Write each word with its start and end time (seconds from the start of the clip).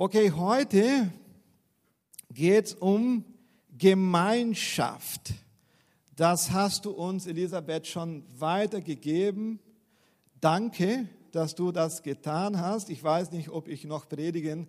Okay, 0.00 0.30
heute 0.30 1.10
geht 2.32 2.66
es 2.66 2.74
um 2.74 3.24
Gemeinschaft. 3.76 5.32
Das 6.14 6.52
hast 6.52 6.84
du 6.84 6.92
uns, 6.92 7.26
Elisabeth, 7.26 7.84
schon 7.88 8.22
weitergegeben. 8.38 9.58
Danke, 10.40 11.08
dass 11.32 11.56
du 11.56 11.72
das 11.72 12.04
getan 12.04 12.60
hast. 12.60 12.90
Ich 12.90 13.02
weiß 13.02 13.32
nicht, 13.32 13.48
ob 13.48 13.66
ich 13.66 13.86
noch 13.86 14.08
predigen 14.08 14.68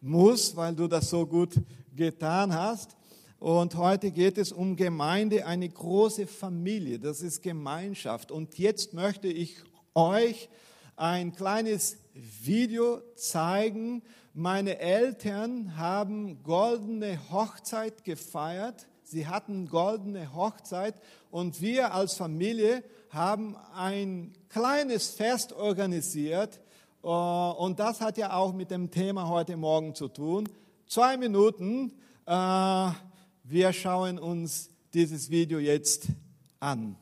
muss, 0.00 0.56
weil 0.56 0.74
du 0.74 0.88
das 0.88 1.10
so 1.10 1.26
gut 1.26 1.56
getan 1.94 2.54
hast. 2.54 2.96
Und 3.38 3.74
heute 3.74 4.10
geht 4.10 4.38
es 4.38 4.50
um 4.50 4.76
Gemeinde, 4.76 5.44
eine 5.44 5.68
große 5.68 6.26
Familie. 6.26 6.98
Das 6.98 7.20
ist 7.20 7.42
Gemeinschaft. 7.42 8.32
Und 8.32 8.56
jetzt 8.56 8.94
möchte 8.94 9.28
ich 9.28 9.58
euch 9.94 10.48
ein 10.96 11.32
kleines 11.32 11.98
Video 12.14 13.02
zeigen. 13.14 14.02
Meine 14.34 14.78
Eltern 14.78 15.76
haben 15.76 16.44
goldene 16.44 17.18
Hochzeit 17.32 18.04
gefeiert. 18.04 18.86
Sie 19.02 19.26
hatten 19.26 19.68
goldene 19.68 20.32
Hochzeit 20.32 20.94
und 21.32 21.60
wir 21.60 21.92
als 21.92 22.14
Familie 22.14 22.84
haben 23.08 23.56
ein 23.74 24.32
kleines 24.48 25.10
Fest 25.10 25.52
organisiert. 25.52 26.60
Äh, 27.02 27.08
und 27.08 27.80
das 27.80 28.00
hat 28.00 28.18
ja 28.18 28.32
auch 28.32 28.52
mit 28.52 28.70
dem 28.70 28.92
Thema 28.92 29.28
heute 29.28 29.56
Morgen 29.56 29.96
zu 29.96 30.06
tun. 30.06 30.48
Zwei 30.86 31.16
Minuten. 31.16 31.92
Äh, 32.24 32.90
wir 33.42 33.72
schauen 33.72 34.20
uns 34.20 34.70
dieses 34.94 35.30
Video 35.30 35.58
jetzt 35.58 36.06
an. 36.60 36.94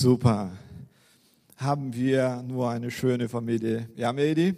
Super. 0.00 0.50
Haben 1.58 1.92
wir 1.92 2.42
nur 2.48 2.70
eine 2.70 2.90
schöne 2.90 3.28
Familie. 3.28 3.86
Ja, 3.96 4.14
Medi? 4.14 4.54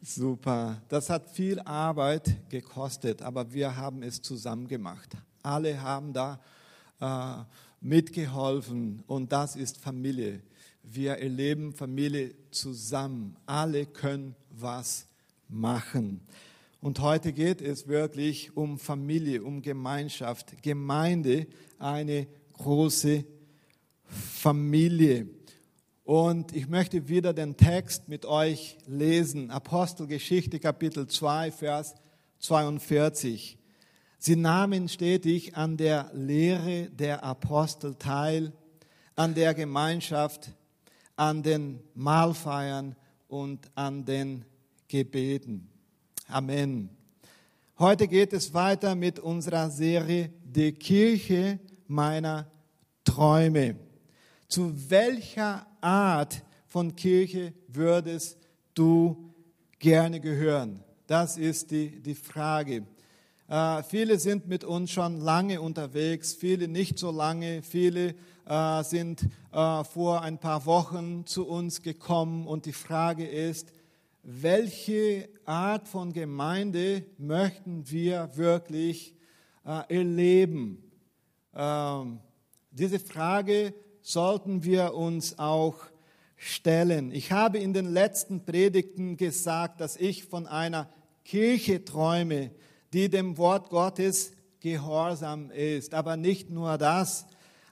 Super. 0.00 0.80
Das 0.88 1.10
hat 1.10 1.28
viel 1.28 1.60
Arbeit 1.60 2.48
gekostet, 2.48 3.20
aber 3.20 3.52
wir 3.52 3.76
haben 3.76 4.02
es 4.02 4.22
zusammen 4.22 4.66
gemacht. 4.66 5.10
Alle 5.42 5.82
haben 5.82 6.14
da 6.14 6.40
äh, 7.02 7.44
mitgeholfen 7.82 9.02
und 9.06 9.30
das 9.30 9.56
ist 9.56 9.76
Familie. 9.76 10.40
Wir 10.82 11.18
erleben 11.18 11.74
Familie 11.74 12.34
zusammen. 12.50 13.36
Alle 13.44 13.84
können 13.84 14.34
was 14.48 15.06
machen. 15.50 16.22
Und 16.80 16.98
heute 17.00 17.34
geht 17.34 17.60
es 17.60 17.88
wirklich 17.88 18.56
um 18.56 18.78
Familie, 18.78 19.42
um 19.42 19.60
Gemeinschaft, 19.60 20.62
Gemeinde, 20.62 21.46
eine 21.78 22.26
große 22.54 23.26
Familie. 24.12 25.28
Und 26.04 26.54
ich 26.54 26.68
möchte 26.68 27.08
wieder 27.08 27.32
den 27.32 27.56
Text 27.56 28.08
mit 28.08 28.26
euch 28.26 28.78
lesen. 28.86 29.50
Apostelgeschichte 29.50 30.58
Kapitel 30.58 31.06
2, 31.06 31.52
Vers 31.52 31.94
42. 32.38 33.58
Sie 34.18 34.36
nahmen 34.36 34.88
stetig 34.88 35.56
an 35.56 35.76
der 35.76 36.10
Lehre 36.12 36.90
der 36.90 37.24
Apostel 37.24 37.94
teil, 37.94 38.52
an 39.16 39.34
der 39.34 39.54
Gemeinschaft, 39.54 40.50
an 41.16 41.42
den 41.42 41.80
Mahlfeiern 41.94 42.96
und 43.28 43.70
an 43.74 44.04
den 44.04 44.44
Gebeten. 44.88 45.68
Amen. 46.28 46.90
Heute 47.78 48.06
geht 48.06 48.32
es 48.32 48.54
weiter 48.54 48.94
mit 48.94 49.18
unserer 49.18 49.70
Serie 49.70 50.30
Die 50.44 50.72
Kirche 50.72 51.58
meiner 51.86 52.50
Träume. 53.04 53.76
Zu 54.52 54.90
welcher 54.90 55.66
Art 55.80 56.42
von 56.66 56.94
Kirche 56.94 57.54
würdest 57.68 58.36
du 58.74 59.32
gerne 59.78 60.20
gehören? 60.20 60.84
Das 61.06 61.38
ist 61.38 61.70
die, 61.70 62.02
die 62.02 62.14
Frage. 62.14 62.84
Äh, 63.48 63.82
viele 63.82 64.18
sind 64.18 64.48
mit 64.48 64.62
uns 64.62 64.90
schon 64.90 65.22
lange 65.22 65.62
unterwegs, 65.62 66.34
viele 66.34 66.68
nicht 66.68 66.98
so 66.98 67.10
lange, 67.10 67.62
viele 67.62 68.14
äh, 68.44 68.84
sind 68.84 69.22
äh, 69.52 69.84
vor 69.84 70.20
ein 70.20 70.36
paar 70.36 70.66
Wochen 70.66 71.24
zu 71.24 71.48
uns 71.48 71.80
gekommen 71.80 72.46
und 72.46 72.66
die 72.66 72.74
Frage 72.74 73.26
ist, 73.26 73.72
welche 74.22 75.30
Art 75.46 75.88
von 75.88 76.12
Gemeinde 76.12 77.06
möchten 77.16 77.90
wir 77.90 78.36
wirklich 78.36 79.14
äh, 79.64 79.96
erleben? 79.96 80.92
Ähm, 81.54 82.20
diese 82.70 82.98
Frage 82.98 83.72
sollten 84.02 84.64
wir 84.64 84.94
uns 84.94 85.38
auch 85.38 85.76
stellen. 86.36 87.12
Ich 87.12 87.32
habe 87.32 87.58
in 87.58 87.72
den 87.72 87.86
letzten 87.86 88.44
Predigten 88.44 89.16
gesagt, 89.16 89.80
dass 89.80 89.96
ich 89.96 90.24
von 90.24 90.46
einer 90.46 90.88
Kirche 91.24 91.84
träume, 91.84 92.50
die 92.92 93.08
dem 93.08 93.38
Wort 93.38 93.70
Gottes 93.70 94.32
gehorsam 94.60 95.50
ist. 95.50 95.94
Aber 95.94 96.16
nicht 96.16 96.50
nur 96.50 96.78
das, 96.78 97.26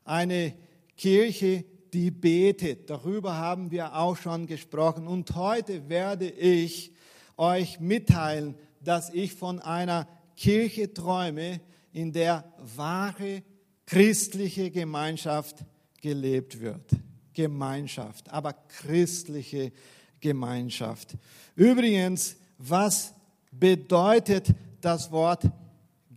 eine 0.05 0.55
Kirche, 0.97 1.65
die 1.93 2.11
betet. 2.11 2.88
Darüber 2.91 3.37
haben 3.37 3.71
wir 3.73 3.97
auch 3.97 4.17
schon 4.17 4.47
gesprochen. 4.47 5.09
Und 5.09 5.35
heute 5.35 5.88
werde 5.88 6.29
ich 6.29 6.93
euch 7.37 7.81
mitteilen, 7.81 8.55
dass 8.82 9.12
ich 9.12 9.35
von 9.35 9.59
einer 9.59 10.06
Kirche 10.37 10.94
träume, 10.94 11.61
in 11.93 12.12
der 12.12 12.44
wahre 12.77 13.43
christliche 13.85 14.71
Gemeinschaft 14.71 15.65
gelebt 16.00 16.61
wird. 16.61 16.91
Gemeinschaft, 17.32 18.31
aber 18.31 18.52
christliche 18.52 19.73
Gemeinschaft. 20.20 21.17
Übrigens, 21.55 22.37
was 22.58 23.14
bedeutet 23.50 24.55
das 24.81 25.11
Wort 25.11 25.44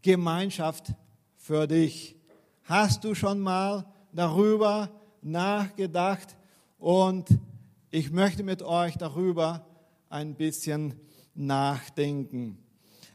Gemeinschaft 0.02 0.94
für 1.38 1.68
dich? 1.68 2.16
Hast 2.64 3.04
du 3.04 3.16
schon 3.16 3.40
mal 3.40 3.86
darüber 4.12 4.90
nachgedacht? 5.22 6.36
Und 6.78 7.28
ich 7.92 8.12
möchte 8.12 8.44
mit 8.44 8.62
euch 8.62 8.98
darüber 8.98 9.66
ein 10.10 10.36
bisschen 10.36 10.96
nachdenken. 11.36 12.58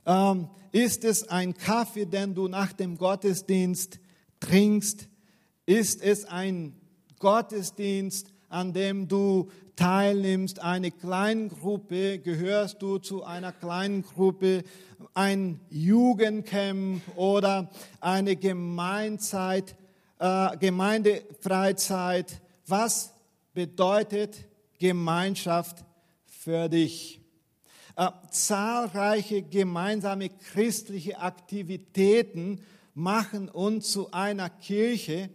Ähm, 0.06 0.48
ist 0.72 1.04
es 1.04 1.28
ein 1.28 1.54
Kaffee, 1.54 2.06
den 2.06 2.34
du 2.34 2.48
nach 2.48 2.72
dem 2.72 2.96
Gottesdienst 2.96 4.00
trinkst? 4.40 5.08
Ist 5.68 6.02
es 6.02 6.24
ein 6.24 6.72
Gottesdienst, 7.18 8.32
an 8.48 8.72
dem 8.72 9.06
du 9.06 9.50
teilnimmst, 9.76 10.60
eine 10.60 10.90
Kleingruppe, 10.90 12.20
gehörst 12.20 12.80
du 12.80 12.96
zu 12.96 13.22
einer 13.22 13.52
kleinen 13.52 14.02
Gruppe, 14.02 14.64
ein 15.12 15.60
Jugendcamp 15.68 17.02
oder 17.16 17.68
eine 18.00 18.36
Gemeinzeit, 18.36 19.76
äh, 20.18 20.56
Gemeindefreizeit. 20.56 22.40
Was 22.66 23.12
bedeutet 23.52 24.38
Gemeinschaft 24.78 25.84
für 26.24 26.70
dich? 26.70 27.20
Äh, 27.94 28.08
zahlreiche 28.30 29.42
gemeinsame 29.42 30.30
christliche 30.30 31.18
Aktivitäten 31.18 32.64
machen 32.94 33.50
uns 33.50 33.92
zu 33.92 34.10
einer 34.12 34.48
Kirche, 34.48 35.28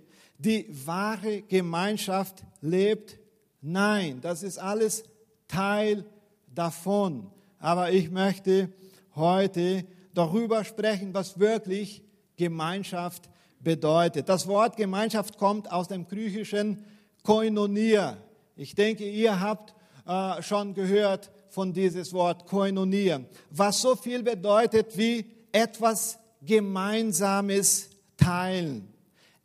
die 0.44 0.68
wahre 0.86 1.42
Gemeinschaft 1.44 2.44
lebt? 2.62 3.18
Nein, 3.62 4.19
das 4.22 4.44
ist 4.44 4.57
alles 4.57 5.04
Teil 5.48 6.06
davon. 6.54 7.31
Aber 7.60 7.92
ich 7.92 8.12
möchte 8.12 8.69
heute 9.16 9.86
darüber 10.13 10.63
sprechen, 10.63 11.13
was 11.13 11.40
wirklich 11.40 12.04
Gemeinschaft 12.36 13.30
bedeutet. 13.60 14.28
Das 14.28 14.48
Wort 14.48 14.75
Gemeinschaft 14.75 15.38
kommt 15.38 15.72
aus 15.72 15.88
dem 15.88 16.07
griechischen 16.07 16.84
Koinonia. 17.24 18.18
Ich 18.56 18.75
denke, 18.75 19.10
ihr 19.10 19.39
habt 19.39 19.74
äh, 20.06 20.42
schon 20.42 20.74
gehört 20.74 21.31
von 21.50 21.72
dieses 21.72 22.12
Wort 22.13 22.46
Koinonia, 22.46 23.22
was 23.50 23.81
so 23.81 23.96
viel 23.96 24.24
bedeutet 24.24 24.98
wie 24.98 25.25
etwas 25.51 26.19
Gemeinsames 26.42 27.89
teilen. 28.18 28.92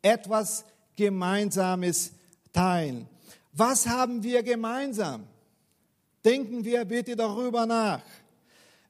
Etwas 0.02 0.64
Gemeinsames 0.98 2.12
teilen. 2.52 3.06
Was 3.52 3.86
haben 3.86 4.24
wir 4.24 4.42
gemeinsam? 4.42 5.28
Denken 6.24 6.64
wir 6.64 6.84
bitte 6.84 7.14
darüber 7.14 7.66
nach. 7.66 8.02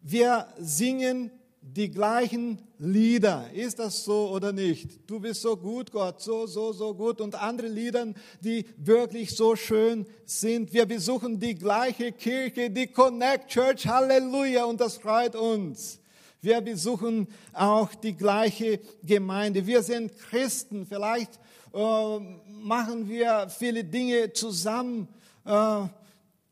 Wir 0.00 0.49
singen 0.58 1.31
die 1.60 1.90
gleichen 1.90 2.62
Lieder. 2.78 3.50
Ist 3.52 3.78
das 3.78 4.05
so 4.05 4.31
oder 4.31 4.55
nicht? 4.55 4.99
Du 5.06 5.20
bist 5.20 5.43
so 5.43 5.55
gut, 5.55 5.93
Gott, 5.93 6.22
so, 6.22 6.46
so, 6.46 6.72
so 6.72 6.94
gut. 6.94 7.20
Und 7.20 7.34
andere 7.34 7.69
Lieder, 7.69 8.06
die 8.40 8.64
wirklich 8.78 9.37
so 9.37 9.54
schön 9.54 10.06
sind. 10.25 10.72
Wir 10.72 10.87
besuchen 10.87 11.38
die 11.38 11.56
gleiche 11.56 12.12
Kirche, 12.12 12.70
die 12.70 12.87
Connect 12.87 13.49
Church. 13.49 13.87
Halleluja. 13.87 14.64
Und 14.64 14.81
das 14.81 14.96
freut 14.96 15.37
uns. 15.37 16.00
Wir 16.40 16.62
besuchen 16.62 17.28
auch 17.52 17.94
die 17.94 18.16
gleiche 18.16 18.81
Gemeinde. 19.02 19.66
Wir 19.66 19.82
sind 19.82 20.16
Christen. 20.16 20.87
Vielleicht 20.87 21.38
äh, 21.72 22.18
machen 22.62 23.08
wir 23.08 23.48
viele 23.48 23.84
Dinge 23.84 24.32
zusammen. 24.32 25.08
Äh, 25.44 25.50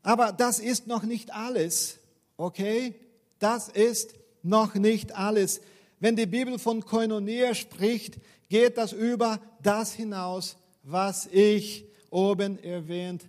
aber 0.03 0.31
das 0.35 0.59
ist 0.59 0.87
noch 0.87 1.03
nicht 1.03 1.33
alles. 1.33 1.99
Okay? 2.37 2.95
Das 3.39 3.69
ist 3.69 4.15
noch 4.43 4.75
nicht 4.75 5.15
alles. 5.15 5.61
Wenn 5.99 6.15
die 6.15 6.25
Bibel 6.25 6.59
von 6.59 6.85
Koinonia 6.85 7.53
spricht, 7.53 8.17
geht 8.49 8.77
das 8.77 8.93
über 8.93 9.39
das 9.61 9.93
hinaus, 9.93 10.57
was 10.83 11.27
ich 11.31 11.85
oben 12.09 12.61
erwähnt 12.63 13.27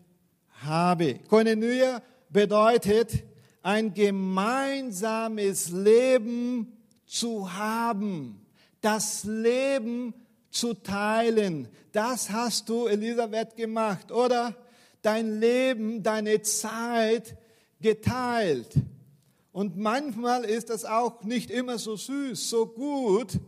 habe. 0.63 1.19
Koinonia 1.29 2.03
bedeutet, 2.31 3.25
ein 3.63 3.93
gemeinsames 3.93 5.71
Leben 5.71 6.73
zu 7.07 7.53
haben, 7.53 8.47
das 8.81 9.25
Leben 9.25 10.15
zu 10.59 10.75
teilen. 10.75 11.69
Das 11.93 12.31
hast 12.31 12.69
du, 12.69 12.87
Elisabeth, 12.87 13.57
gemacht, 13.57 14.11
oder? 14.13 14.55
Dein 15.03 15.39
Leben, 15.41 16.03
deine 16.03 16.43
Zeit 16.43 17.37
geteilt. 17.81 18.75
Und 19.53 19.77
manchmal 19.77 20.45
ist 20.45 20.71
das 20.71 20.85
auch 20.85 21.23
nicht 21.23 21.51
immer 21.51 21.79
so 21.79 21.97
süß, 21.97 22.51
so 22.51 22.67
gut, 22.67 23.39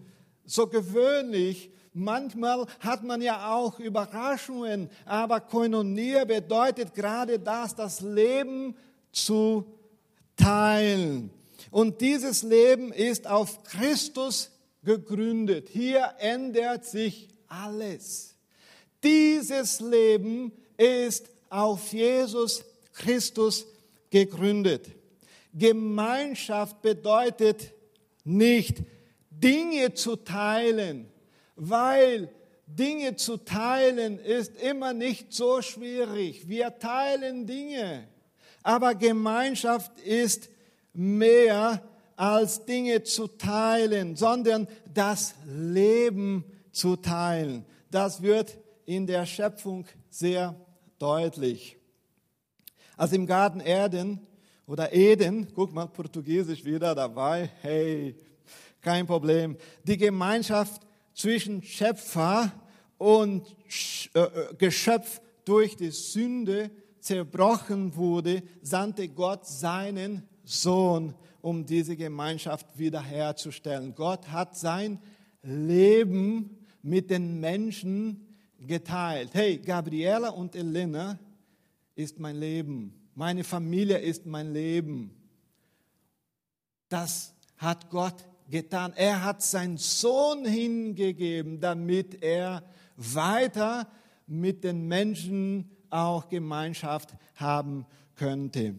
so 0.44 0.66
gewöhnlich. 0.66 1.70
Manchmal 1.92 2.66
hat 2.78 3.02
man 3.02 3.20
ja 3.20 3.52
auch 3.52 3.80
Überraschungen, 3.80 4.88
aber 5.04 5.40
Koinonia 5.40 6.24
bedeutet 6.24 6.94
gerade 6.94 7.38
das, 7.38 7.74
das 7.74 8.00
Leben 8.00 8.76
zu 9.12 9.66
teilen. 10.36 11.30
Und 11.70 12.00
dieses 12.00 12.42
Leben 12.42 12.92
ist 12.92 13.26
auf 13.26 13.62
Christus 13.64 14.50
gegründet. 14.82 15.68
Hier 15.68 16.14
ändert 16.18 16.84
sich 16.84 17.28
alles. 17.48 18.34
Dieses 19.02 19.80
Leben 19.80 20.52
ist 20.76 21.30
auf 21.48 21.92
Jesus 21.92 22.64
Christus 22.92 23.66
gegründet. 24.10 24.86
Gemeinschaft 25.52 26.80
bedeutet 26.82 27.72
nicht 28.24 28.78
Dinge 29.30 29.94
zu 29.94 30.16
teilen, 30.16 31.10
weil 31.56 32.30
Dinge 32.66 33.16
zu 33.16 33.36
teilen 33.38 34.18
ist 34.18 34.60
immer 34.60 34.92
nicht 34.92 35.32
so 35.32 35.60
schwierig. 35.60 36.48
Wir 36.48 36.78
teilen 36.78 37.46
Dinge, 37.46 38.06
aber 38.62 38.94
Gemeinschaft 38.94 39.98
ist 40.00 40.50
mehr 40.92 41.82
als 42.20 42.66
Dinge 42.66 43.02
zu 43.02 43.28
teilen, 43.28 44.14
sondern 44.14 44.68
das 44.92 45.34
Leben 45.46 46.44
zu 46.70 46.96
teilen. 46.96 47.64
Das 47.90 48.20
wird 48.20 48.58
in 48.84 49.06
der 49.06 49.24
Schöpfung 49.24 49.86
sehr 50.10 50.54
deutlich. 50.98 51.78
Als 52.98 53.12
im 53.12 53.24
Garten 53.24 53.60
Erden 53.60 54.20
oder 54.66 54.92
Eden, 54.92 55.48
guck 55.54 55.72
mal, 55.72 55.86
Portugiesisch 55.86 56.62
wieder 56.62 56.94
dabei, 56.94 57.50
hey, 57.62 58.14
kein 58.82 59.06
Problem. 59.06 59.56
Die 59.84 59.96
Gemeinschaft 59.96 60.82
zwischen 61.14 61.62
Schöpfer 61.62 62.52
und 62.98 63.46
äh, 64.12 64.20
äh, 64.20 64.54
Geschöpf 64.58 65.22
durch 65.46 65.74
die 65.74 65.90
Sünde 65.90 66.70
zerbrochen 66.98 67.96
wurde, 67.96 68.42
sandte 68.60 69.08
Gott 69.08 69.46
seinen 69.46 70.28
Sohn, 70.44 71.14
um 71.42 71.66
diese 71.66 71.96
Gemeinschaft 71.96 72.66
wiederherzustellen. 72.78 73.94
Gott 73.94 74.28
hat 74.28 74.56
sein 74.56 75.00
Leben 75.42 76.66
mit 76.82 77.10
den 77.10 77.40
Menschen 77.40 78.26
geteilt. 78.58 79.30
Hey, 79.32 79.58
Gabriela 79.58 80.30
und 80.30 80.54
Elena 80.54 81.18
ist 81.94 82.18
mein 82.18 82.36
Leben. 82.36 82.94
Meine 83.14 83.44
Familie 83.44 83.98
ist 83.98 84.26
mein 84.26 84.52
Leben. 84.52 85.14
Das 86.88 87.34
hat 87.56 87.90
Gott 87.90 88.26
getan. 88.48 88.92
Er 88.96 89.24
hat 89.24 89.42
seinen 89.42 89.76
Sohn 89.76 90.44
hingegeben, 90.44 91.60
damit 91.60 92.22
er 92.22 92.62
weiter 92.96 93.88
mit 94.26 94.64
den 94.64 94.86
Menschen 94.88 95.70
auch 95.90 96.28
Gemeinschaft 96.28 97.14
haben 97.34 97.86
könnte. 98.14 98.74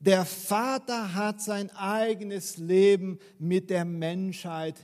Der 0.00 0.24
Vater 0.24 1.14
hat 1.14 1.42
sein 1.42 1.70
eigenes 1.76 2.56
Leben 2.56 3.18
mit 3.38 3.68
der 3.68 3.84
Menschheit 3.84 4.74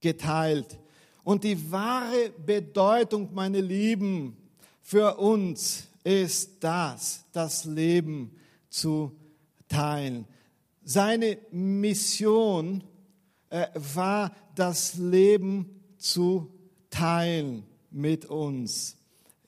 geteilt. 0.00 0.78
Und 1.24 1.42
die 1.42 1.70
wahre 1.72 2.30
Bedeutung, 2.46 3.34
meine 3.34 3.60
Lieben, 3.60 4.36
für 4.80 5.16
uns 5.18 5.88
ist 6.04 6.62
das, 6.62 7.24
das 7.32 7.64
Leben 7.64 8.30
zu 8.70 9.18
teilen. 9.68 10.24
Seine 10.84 11.36
Mission 11.50 12.84
äh, 13.50 13.66
war 13.74 14.32
das 14.54 14.94
Leben 14.94 15.82
zu 15.98 16.50
teilen 16.90 17.64
mit 17.90 18.24
uns. 18.24 18.96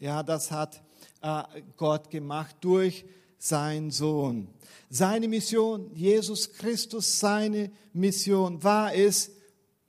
Ja, 0.01 0.25
das 0.25 0.51
hat 0.51 0.83
äh, 1.23 1.43
Gott 1.77 2.11
gemacht 2.11 2.57
durch 2.61 3.05
seinen 3.41 3.91
Sohn. 3.91 4.49
Seine 4.91 5.27
Mission, 5.27 5.91
Jesus 5.95 6.53
Christus, 6.53 7.19
seine 7.19 7.71
Mission 7.93 8.63
war 8.63 8.95
es, 8.95 9.33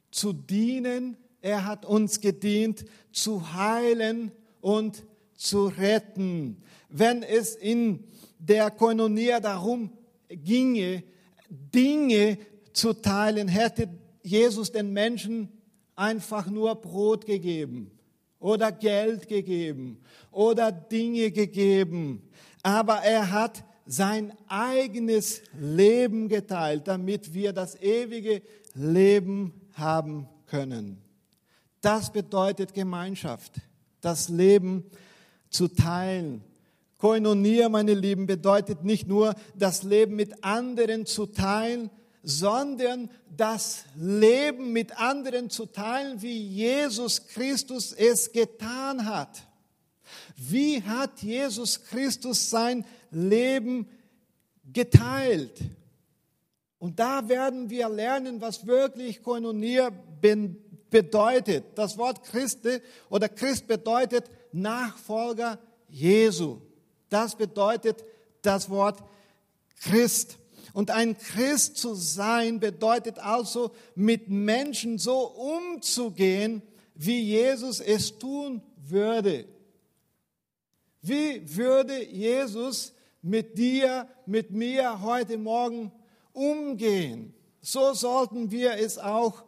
zu 0.09 0.33
dienen. 0.33 1.17
Er 1.41 1.65
hat 1.65 1.85
uns 1.85 2.21
gedient, 2.21 2.85
zu 3.11 3.53
heilen 3.53 4.31
und 4.61 5.03
zu 5.35 5.67
retten. 5.67 6.63
Wenn 6.89 7.23
es 7.23 7.55
in 7.55 8.03
der 8.39 8.71
Koinonia 8.71 9.39
darum 9.39 9.91
ginge, 10.29 11.03
Dinge 11.49 12.37
zu 12.73 12.93
teilen, 12.93 13.47
hätte 13.47 13.89
Jesus 14.23 14.71
den 14.71 14.93
Menschen 14.93 15.49
einfach 15.95 16.47
nur 16.47 16.75
Brot 16.75 17.25
gegeben 17.25 17.91
oder 18.39 18.71
Geld 18.71 19.27
gegeben 19.27 19.99
oder 20.31 20.71
Dinge 20.71 21.31
gegeben. 21.31 22.23
Aber 22.63 22.97
er 22.97 23.31
hat 23.31 23.63
sein 23.85 24.33
eigenes 24.47 25.41
Leben 25.59 26.29
geteilt, 26.29 26.87
damit 26.87 27.33
wir 27.33 27.53
das 27.53 27.75
ewige 27.81 28.41
Leben 28.73 29.53
haben 29.73 30.27
können. 30.47 31.01
Das 31.81 32.11
bedeutet 32.11 32.73
Gemeinschaft, 32.73 33.53
das 34.01 34.29
Leben 34.29 34.85
zu 35.49 35.67
teilen. 35.67 36.43
Koinonia, 36.97 37.67
meine 37.67 37.95
Lieben, 37.95 38.27
bedeutet 38.27 38.83
nicht 38.83 39.07
nur 39.07 39.33
das 39.55 39.81
Leben 39.81 40.15
mit 40.15 40.43
anderen 40.43 41.07
zu 41.07 41.25
teilen, 41.25 41.89
sondern 42.23 43.09
das 43.35 43.85
Leben 43.95 44.71
mit 44.71 44.99
anderen 44.99 45.49
zu 45.49 45.65
teilen, 45.65 46.21
wie 46.21 46.37
Jesus 46.37 47.27
Christus 47.27 47.93
es 47.93 48.31
getan 48.31 49.05
hat. 49.05 49.47
Wie 50.35 50.81
hat 50.83 51.21
Jesus 51.21 51.83
Christus 51.83 52.49
sein 52.49 52.85
Leben 53.11 53.87
geteilt? 54.71 55.59
Und 56.79 56.99
da 56.99 57.29
werden 57.29 57.69
wir 57.69 57.89
lernen, 57.89 58.41
was 58.41 58.65
wirklich 58.65 59.21
Koinonia 59.21 59.91
bedeutet. 60.89 61.65
Das 61.75 61.97
Wort 61.97 62.23
Christe 62.23 62.81
oder 63.09 63.29
Christ 63.29 63.67
bedeutet 63.67 64.29
Nachfolger 64.51 65.59
Jesu. 65.89 66.59
Das 67.09 67.35
bedeutet 67.35 68.03
das 68.41 68.69
Wort 68.69 69.03
Christ. 69.81 70.37
Und 70.73 70.89
ein 70.89 71.17
Christ 71.17 71.77
zu 71.77 71.93
sein 71.93 72.59
bedeutet 72.59 73.19
also, 73.19 73.71
mit 73.95 74.29
Menschen 74.29 74.97
so 74.97 75.19
umzugehen, 75.19 76.61
wie 76.95 77.19
Jesus 77.21 77.79
es 77.79 78.17
tun 78.17 78.61
würde. 78.77 79.45
Wie 81.01 81.55
würde 81.55 82.03
Jesus 82.03 82.93
mit 83.21 83.57
dir, 83.57 84.07
mit 84.25 84.51
mir 84.51 85.01
heute 85.01 85.37
Morgen 85.37 85.91
umgehen? 86.31 87.33
So 87.61 87.93
sollten 87.93 88.51
wir 88.51 88.73
es 88.73 88.97
auch 88.97 89.43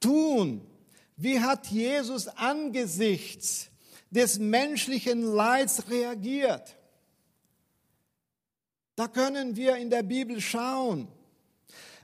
tun. 0.00 0.66
Wie 1.16 1.40
hat 1.40 1.66
Jesus 1.66 2.28
angesichts 2.28 3.68
des 4.10 4.38
menschlichen 4.38 5.22
Leids 5.22 5.90
reagiert? 5.90 6.76
Da 8.96 9.08
können 9.08 9.56
wir 9.56 9.76
in 9.76 9.90
der 9.90 10.02
Bibel 10.02 10.40
schauen. 10.40 11.08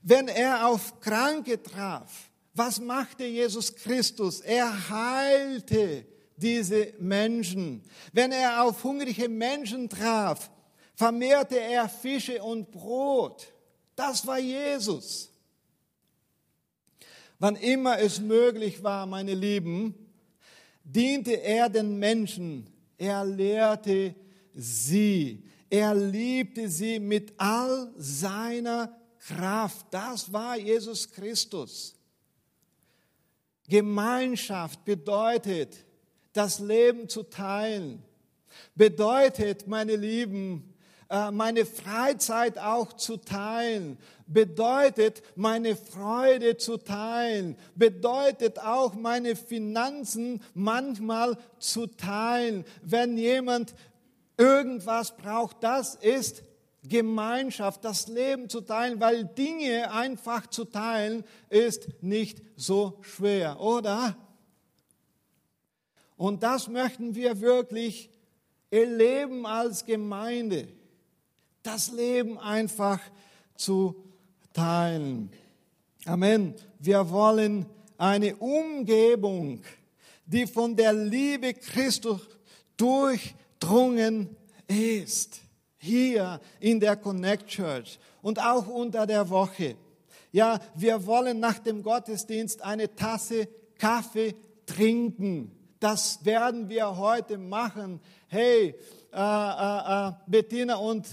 Wenn 0.02 0.28
er 0.28 0.68
auf 0.68 1.00
Kranke 1.00 1.62
traf, 1.62 2.30
was 2.52 2.80
machte 2.80 3.24
Jesus 3.24 3.74
Christus? 3.74 4.40
Er 4.40 4.90
heilte 4.90 6.06
diese 6.36 6.92
Menschen. 6.98 7.82
Wenn 8.12 8.32
er 8.32 8.62
auf 8.64 8.82
hungrige 8.84 9.28
Menschen 9.28 9.88
traf, 9.88 10.50
vermehrte 10.94 11.58
er 11.58 11.88
Fische 11.88 12.42
und 12.42 12.70
Brot. 12.70 13.52
Das 13.96 14.26
war 14.26 14.38
Jesus. 14.38 15.30
Wann 17.38 17.56
immer 17.56 17.98
es 17.98 18.20
möglich 18.20 18.82
war, 18.82 19.06
meine 19.06 19.34
Lieben, 19.34 19.94
diente 20.84 21.32
er 21.32 21.68
den 21.68 21.98
Menschen. 21.98 22.70
Er 22.96 23.24
lehrte 23.24 24.14
sie. 24.52 25.44
Er 25.68 25.94
liebte 25.94 26.68
sie 26.68 27.00
mit 27.00 27.32
all 27.36 27.92
seiner 27.96 28.96
Kraft. 29.18 29.86
Das 29.90 30.32
war 30.32 30.56
Jesus 30.56 31.10
Christus. 31.10 31.94
Gemeinschaft 33.66 34.84
bedeutet, 34.84 35.84
das 36.34 36.58
Leben 36.58 37.08
zu 37.08 37.22
teilen. 37.22 38.02
Bedeutet, 38.74 39.66
meine 39.66 39.96
Lieben, 39.96 40.74
äh, 41.08 41.30
meine 41.30 41.64
Freizeit 41.64 42.58
auch 42.58 42.92
zu 42.92 43.16
teilen, 43.16 43.98
bedeutet 44.26 45.22
meine 45.36 45.76
Freude 45.76 46.56
zu 46.56 46.76
teilen, 46.76 47.56
bedeutet 47.74 48.58
auch 48.58 48.94
meine 48.94 49.36
Finanzen 49.36 50.42
manchmal 50.54 51.38
zu 51.58 51.86
teilen. 51.86 52.64
Wenn 52.82 53.16
jemand 53.16 53.74
irgendwas 54.36 55.16
braucht, 55.16 55.62
das 55.62 55.94
ist 55.94 56.42
Gemeinschaft, 56.82 57.84
das 57.84 58.08
Leben 58.08 58.48
zu 58.48 58.60
teilen, 58.60 59.00
weil 59.00 59.24
Dinge 59.24 59.90
einfach 59.92 60.48
zu 60.48 60.64
teilen 60.64 61.24
ist 61.48 61.88
nicht 62.02 62.42
so 62.56 62.98
schwer, 63.02 63.60
oder? 63.60 64.16
Und 66.16 66.42
das 66.42 66.68
möchten 66.68 67.14
wir 67.14 67.40
wirklich 67.40 68.10
erleben 68.70 69.46
als 69.46 69.84
Gemeinde, 69.84 70.68
das 71.62 71.90
Leben 71.90 72.38
einfach 72.38 73.00
zu 73.56 73.94
teilen. 74.52 75.30
Amen. 76.06 76.54
Wir 76.78 77.08
wollen 77.10 77.66
eine 77.96 78.36
Umgebung, 78.36 79.62
die 80.26 80.46
von 80.46 80.76
der 80.76 80.92
Liebe 80.92 81.54
Christus 81.54 82.20
durch 82.76 83.34
durchdrungen 83.64 84.36
ist. 84.66 85.40
Hier 85.78 86.40
in 86.60 86.80
der 86.80 86.96
Connect 86.96 87.46
Church 87.46 87.98
und 88.22 88.38
auch 88.38 88.66
unter 88.66 89.06
der 89.06 89.28
Woche. 89.28 89.76
Ja, 90.32 90.58
wir 90.74 91.04
wollen 91.06 91.40
nach 91.40 91.58
dem 91.58 91.82
Gottesdienst 91.82 92.62
eine 92.62 92.94
Tasse 92.94 93.48
Kaffee 93.78 94.34
trinken. 94.66 95.53
Das 95.84 96.24
werden 96.24 96.70
wir 96.70 96.96
heute 96.96 97.36
machen. 97.36 98.00
Hey, 98.28 98.74
äh, 99.12 99.18
äh, 99.18 100.08
äh, 100.08 100.12
Bettina 100.26 100.76
und 100.76 101.06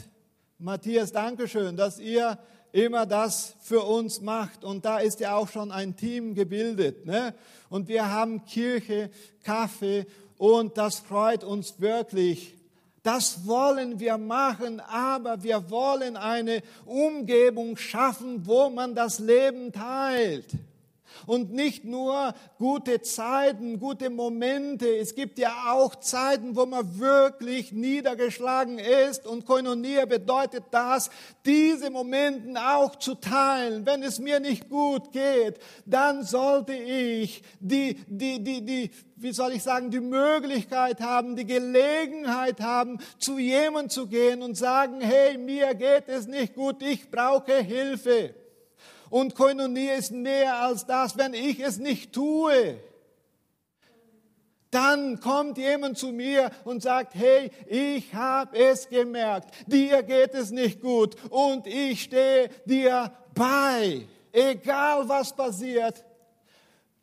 Matthias, 0.59 1.11
Dankeschön, 1.11 1.75
dass 1.75 1.99
ihr 1.99 2.39
immer 2.71 3.05
das 3.05 3.53
für 3.59 3.81
uns 3.81 4.21
macht. 4.21 4.63
Und 4.63 4.85
da 4.85 4.99
ist 4.99 5.19
ja 5.19 5.35
auch 5.35 5.49
schon 5.49 5.73
ein 5.73 5.97
Team 5.97 6.35
gebildet. 6.35 7.05
Ne? 7.05 7.35
Und 7.69 7.89
wir 7.89 8.09
haben 8.09 8.45
Kirche, 8.45 9.09
Kaffee 9.43 10.05
und 10.37 10.77
das 10.77 10.99
freut 10.99 11.43
uns 11.43 11.81
wirklich. 11.81 12.55
Das 13.03 13.45
wollen 13.45 13.99
wir 13.99 14.17
machen, 14.17 14.79
aber 14.79 15.43
wir 15.43 15.69
wollen 15.69 16.15
eine 16.15 16.63
Umgebung 16.85 17.75
schaffen, 17.75 18.45
wo 18.45 18.69
man 18.69 18.95
das 18.95 19.19
Leben 19.19 19.73
teilt. 19.73 20.55
Und 21.25 21.53
nicht 21.53 21.85
nur 21.85 22.33
gute 22.57 23.01
Zeiten, 23.01 23.79
gute 23.79 24.09
Momente. 24.09 24.87
Es 24.87 25.15
gibt 25.15 25.39
ja 25.39 25.71
auch 25.71 25.95
Zeiten, 25.95 26.55
wo 26.55 26.65
man 26.65 26.99
wirklich 26.99 27.71
niedergeschlagen 27.71 28.79
ist. 28.79 29.25
Und 29.25 29.45
Koinonia 29.45 30.05
bedeutet 30.05 30.65
das, 30.71 31.09
diese 31.45 31.89
Momente 31.89 32.59
auch 32.59 32.95
zu 32.95 33.15
teilen. 33.15 33.85
Wenn 33.85 34.03
es 34.03 34.19
mir 34.19 34.39
nicht 34.39 34.69
gut 34.69 35.11
geht, 35.11 35.59
dann 35.85 36.23
sollte 36.23 36.73
ich 36.73 37.43
die, 37.59 37.95
die, 38.07 38.43
die, 38.43 38.65
die, 38.65 38.91
wie 39.15 39.31
soll 39.31 39.53
ich 39.53 39.63
sagen, 39.63 39.91
die 39.91 39.99
Möglichkeit 39.99 41.01
haben, 41.01 41.35
die 41.35 41.45
Gelegenheit 41.45 42.59
haben, 42.59 42.99
zu 43.19 43.37
jemandem 43.37 43.89
zu 43.89 44.07
gehen 44.07 44.41
und 44.41 44.55
sagen, 44.55 45.01
hey, 45.01 45.37
mir 45.37 45.75
geht 45.75 46.07
es 46.07 46.27
nicht 46.27 46.55
gut, 46.55 46.81
ich 46.81 47.09
brauche 47.09 47.57
Hilfe. 47.57 48.33
Und 49.11 49.35
Koinonie 49.35 49.89
ist 49.89 50.13
mehr 50.13 50.55
als 50.55 50.85
das, 50.85 51.17
wenn 51.17 51.33
ich 51.33 51.59
es 51.59 51.77
nicht 51.77 52.13
tue. 52.13 52.79
Dann 54.71 55.19
kommt 55.19 55.57
jemand 55.57 55.97
zu 55.97 56.13
mir 56.13 56.49
und 56.63 56.81
sagt, 56.81 57.13
hey, 57.15 57.51
ich 57.67 58.13
habe 58.15 58.57
es 58.57 58.87
gemerkt, 58.87 59.53
dir 59.67 60.01
geht 60.01 60.33
es 60.33 60.51
nicht 60.51 60.79
gut 60.79 61.17
und 61.29 61.67
ich 61.67 62.03
stehe 62.03 62.49
dir 62.65 63.11
bei. 63.35 64.07
Egal 64.31 65.09
was 65.09 65.35
passiert, 65.35 66.05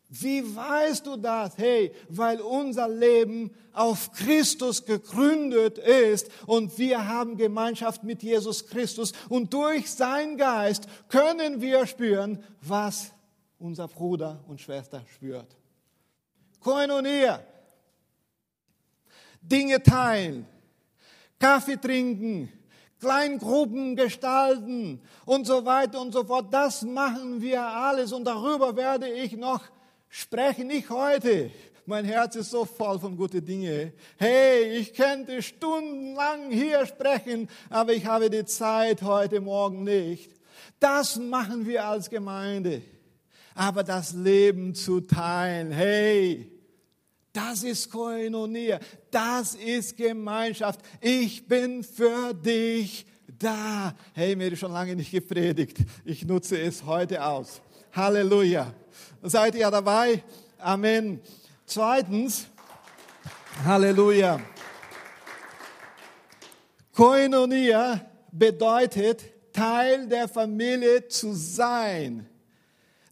wie 0.08 0.56
weißt 0.56 1.06
du 1.06 1.16
das? 1.16 1.58
Hey, 1.58 1.92
weil 2.08 2.40
unser 2.40 2.88
Leben 2.88 3.50
auf 3.74 4.10
Christus 4.12 4.86
gegründet 4.86 5.76
ist 5.76 6.30
und 6.46 6.78
wir 6.78 7.06
haben 7.06 7.36
Gemeinschaft 7.36 8.04
mit 8.04 8.22
Jesus 8.22 8.66
Christus 8.66 9.12
und 9.28 9.52
durch 9.52 9.90
sein 9.90 10.38
Geist 10.38 10.86
können 11.08 11.60
wir 11.60 11.86
spüren, 11.86 12.42
was 12.62 13.12
unser 13.58 13.86
Bruder 13.86 14.42
und 14.48 14.60
Schwester 14.60 15.02
spürt. 15.14 15.56
Koinonia. 16.60 17.40
Dinge 19.42 19.82
teilen, 19.82 20.46
Kaffee 21.38 21.76
trinken, 21.76 22.52
Kleingruppen 22.98 23.94
gestalten 23.94 25.00
und 25.24 25.46
so 25.46 25.64
weiter 25.64 26.00
und 26.00 26.12
so 26.12 26.24
fort. 26.24 26.52
Das 26.52 26.82
machen 26.82 27.40
wir 27.40 27.62
alles 27.62 28.12
und 28.12 28.24
darüber 28.24 28.74
werde 28.74 29.08
ich 29.08 29.36
noch 29.36 29.62
spreche 30.08 30.64
nicht 30.64 30.90
heute. 30.90 31.50
Mein 31.86 32.04
Herz 32.04 32.36
ist 32.36 32.50
so 32.50 32.66
voll 32.66 32.98
von 32.98 33.16
guten 33.16 33.44
Dingen. 33.44 33.92
Hey, 34.18 34.76
ich 34.76 34.92
könnte 34.92 35.40
stundenlang 35.42 36.50
hier 36.50 36.84
sprechen, 36.84 37.48
aber 37.70 37.94
ich 37.94 38.04
habe 38.04 38.28
die 38.28 38.44
Zeit 38.44 39.00
heute 39.02 39.40
Morgen 39.40 39.84
nicht. 39.84 40.30
Das 40.78 41.16
machen 41.16 41.66
wir 41.66 41.86
als 41.86 42.10
Gemeinde. 42.10 42.82
Aber 43.54 43.82
das 43.82 44.12
Leben 44.12 44.74
zu 44.74 45.00
teilen, 45.00 45.72
hey, 45.72 46.52
das 47.32 47.62
ist 47.62 47.90
Koinonia, 47.90 48.78
das 49.10 49.54
ist 49.54 49.96
Gemeinschaft. 49.96 50.80
Ich 51.00 51.46
bin 51.46 51.82
für 51.82 52.34
dich 52.34 53.06
da. 53.26 53.94
Hey, 54.12 54.36
mir 54.36 54.52
ist 54.52 54.58
schon 54.58 54.72
lange 54.72 54.94
nicht 54.94 55.10
gepredigt. 55.10 55.78
Ich 56.04 56.24
nutze 56.24 56.60
es 56.60 56.84
heute 56.84 57.24
aus. 57.24 57.60
Halleluja. 57.92 58.74
Seid 59.22 59.56
ihr 59.56 59.68
dabei? 59.68 60.22
Amen. 60.58 61.20
Zweitens, 61.66 62.46
Halleluja. 63.64 64.40
Koinonia 66.94 68.00
bedeutet, 68.30 69.52
Teil 69.52 70.06
der 70.06 70.28
Familie 70.28 71.08
zu 71.08 71.32
sein. 71.32 72.28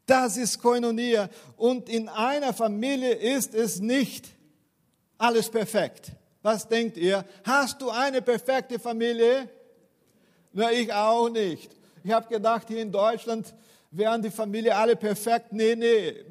Das 0.07 0.37
ist 0.37 0.63
Koinonia. 0.63 1.29
Und 1.57 1.89
in 1.89 2.09
einer 2.09 2.55
Familie 2.55 3.13
ist 3.13 3.53
es 3.53 3.81
nicht 3.81 4.29
alles 5.19 5.51
perfekt. 5.51 6.13
Was 6.41 6.69
denkt 6.69 6.97
ihr? 6.97 7.25
Hast 7.43 7.83
du 7.83 7.91
eine 7.91 8.23
perfekte 8.23 8.79
Familie? 8.79 9.49
Na, 10.53 10.71
ich 10.71 10.93
auch 10.93 11.29
nicht. 11.29 11.69
Ich 12.05 12.13
habe 12.13 12.29
gedacht, 12.29 12.69
hier 12.69 12.81
in 12.81 12.93
Deutschland 12.93 13.53
wären 13.97 14.23
die 14.23 14.31
Familie 14.31 14.75
alle 14.75 14.97
perfekt. 14.97 15.53
Nee, 15.53 15.75
nee. 15.75 16.25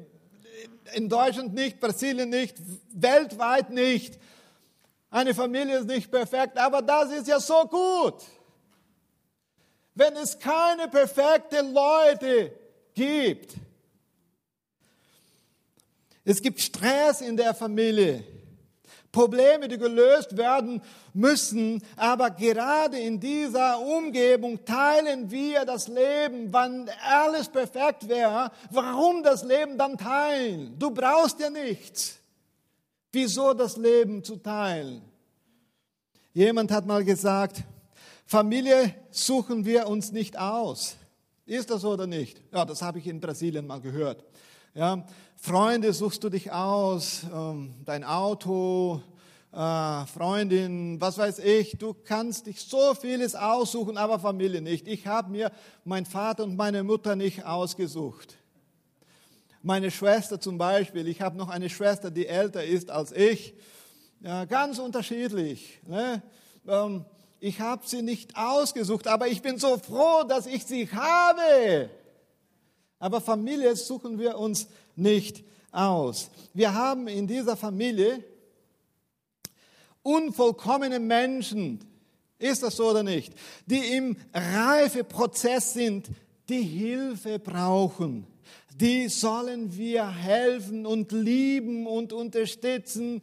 In 0.94 1.08
Deutschland 1.08 1.52
nicht, 1.52 1.80
Brasilien 1.80 2.30
nicht, 2.30 2.56
weltweit 2.92 3.70
nicht. 3.70 4.18
Eine 5.10 5.34
Familie 5.34 5.78
ist 5.78 5.86
nicht 5.86 6.10
perfekt, 6.10 6.58
aber 6.58 6.82
das 6.82 7.10
ist 7.10 7.26
ja 7.26 7.40
so 7.40 7.64
gut. 7.64 8.22
Wenn 9.94 10.14
es 10.16 10.38
keine 10.38 10.88
perfekten 10.88 11.72
Leute 11.72 12.52
gibt, 12.94 13.54
es 16.24 16.42
gibt 16.42 16.60
Stress 16.60 17.20
in 17.20 17.36
der 17.36 17.54
Familie. 17.54 18.24
Probleme, 19.16 19.66
die 19.66 19.78
gelöst 19.78 20.36
werden 20.36 20.82
müssen. 21.14 21.82
Aber 21.96 22.28
gerade 22.28 22.98
in 22.98 23.18
dieser 23.18 23.80
Umgebung 23.80 24.62
teilen 24.66 25.30
wir 25.30 25.64
das 25.64 25.88
Leben. 25.88 26.52
Wenn 26.52 26.90
alles 27.02 27.48
perfekt 27.48 28.08
wäre, 28.08 28.52
warum 28.70 29.22
das 29.22 29.42
Leben 29.42 29.78
dann 29.78 29.96
teilen? 29.96 30.78
Du 30.78 30.90
brauchst 30.90 31.40
ja 31.40 31.48
nichts. 31.48 32.18
Wieso 33.10 33.54
das 33.54 33.78
Leben 33.78 34.22
zu 34.22 34.36
teilen? 34.36 35.00
Jemand 36.34 36.70
hat 36.70 36.84
mal 36.84 37.02
gesagt, 37.02 37.62
Familie 38.26 38.94
suchen 39.10 39.64
wir 39.64 39.88
uns 39.88 40.12
nicht 40.12 40.38
aus. 40.38 40.96
Ist 41.46 41.70
das 41.70 41.80
so 41.80 41.92
oder 41.92 42.06
nicht? 42.06 42.42
Ja, 42.52 42.66
das 42.66 42.82
habe 42.82 42.98
ich 42.98 43.06
in 43.06 43.18
Brasilien 43.18 43.66
mal 43.66 43.80
gehört. 43.80 44.22
Ja, 44.76 45.06
Freunde 45.36 45.94
suchst 45.94 46.22
du 46.22 46.28
dich 46.28 46.52
aus, 46.52 47.22
ähm, 47.34 47.76
dein 47.86 48.04
Auto, 48.04 49.00
äh, 49.50 50.04
Freundin, 50.04 51.00
was 51.00 51.16
weiß 51.16 51.38
ich. 51.38 51.78
Du 51.78 51.94
kannst 51.94 52.46
dich 52.46 52.60
so 52.60 52.92
vieles 52.92 53.34
aussuchen, 53.34 53.96
aber 53.96 54.18
Familie 54.18 54.60
nicht. 54.60 54.86
Ich 54.86 55.06
habe 55.06 55.30
mir 55.30 55.50
meinen 55.86 56.04
Vater 56.04 56.44
und 56.44 56.56
meine 56.56 56.82
Mutter 56.82 57.16
nicht 57.16 57.46
ausgesucht. 57.46 58.36
Meine 59.62 59.90
Schwester 59.90 60.38
zum 60.38 60.58
Beispiel, 60.58 61.08
ich 61.08 61.22
habe 61.22 61.38
noch 61.38 61.48
eine 61.48 61.70
Schwester, 61.70 62.10
die 62.10 62.26
älter 62.26 62.62
ist 62.62 62.90
als 62.90 63.12
ich. 63.12 63.54
Ja, 64.20 64.44
ganz 64.44 64.78
unterschiedlich. 64.78 65.80
Ne? 65.86 66.22
Ähm, 66.68 67.06
ich 67.40 67.62
habe 67.62 67.80
sie 67.86 68.02
nicht 68.02 68.36
ausgesucht, 68.36 69.06
aber 69.06 69.26
ich 69.28 69.40
bin 69.40 69.56
so 69.56 69.78
froh, 69.78 70.24
dass 70.28 70.46
ich 70.46 70.66
sie 70.66 70.86
habe. 70.92 71.88
Aber 72.98 73.20
Familie 73.20 73.76
suchen 73.76 74.18
wir 74.18 74.38
uns 74.38 74.68
nicht 74.94 75.44
aus. 75.70 76.30
Wir 76.54 76.72
haben 76.74 77.08
in 77.08 77.26
dieser 77.26 77.56
Familie 77.56 78.24
unvollkommene 80.02 80.98
Menschen, 80.98 81.80
ist 82.38 82.62
das 82.62 82.76
so 82.76 82.90
oder 82.90 83.02
nicht, 83.02 83.34
die 83.66 83.96
im 83.96 84.16
Reifeprozess 84.32 85.74
sind, 85.74 86.08
die 86.48 86.62
Hilfe 86.62 87.38
brauchen. 87.38 88.26
Die 88.76 89.08
sollen 89.08 89.76
wir 89.76 90.08
helfen 90.08 90.86
und 90.86 91.10
lieben 91.12 91.86
und 91.86 92.12
unterstützen, 92.12 93.22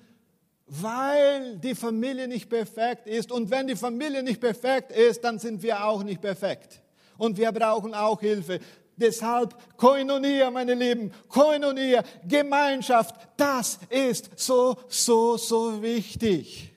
weil 0.65 1.57
die 1.57 1.75
Familie 1.75 2.27
nicht 2.27 2.49
perfekt 2.49 3.07
ist. 3.07 3.31
Und 3.31 3.51
wenn 3.51 3.67
die 3.67 3.75
Familie 3.75 4.23
nicht 4.23 4.41
perfekt 4.41 4.91
ist, 4.91 5.23
dann 5.23 5.37
sind 5.37 5.61
wir 5.61 5.85
auch 5.85 6.03
nicht 6.03 6.21
perfekt. 6.21 6.81
Und 7.17 7.37
wir 7.37 7.51
brauchen 7.51 7.93
auch 7.93 8.19
Hilfe. 8.19 8.59
Deshalb 8.95 9.55
Koinonia, 9.77 10.51
meine 10.51 10.73
Lieben, 10.73 11.11
Koinonia, 11.27 12.03
Gemeinschaft, 12.27 13.15
das 13.37 13.79
ist 13.89 14.31
so, 14.39 14.77
so, 14.87 15.37
so 15.37 15.81
wichtig, 15.81 16.73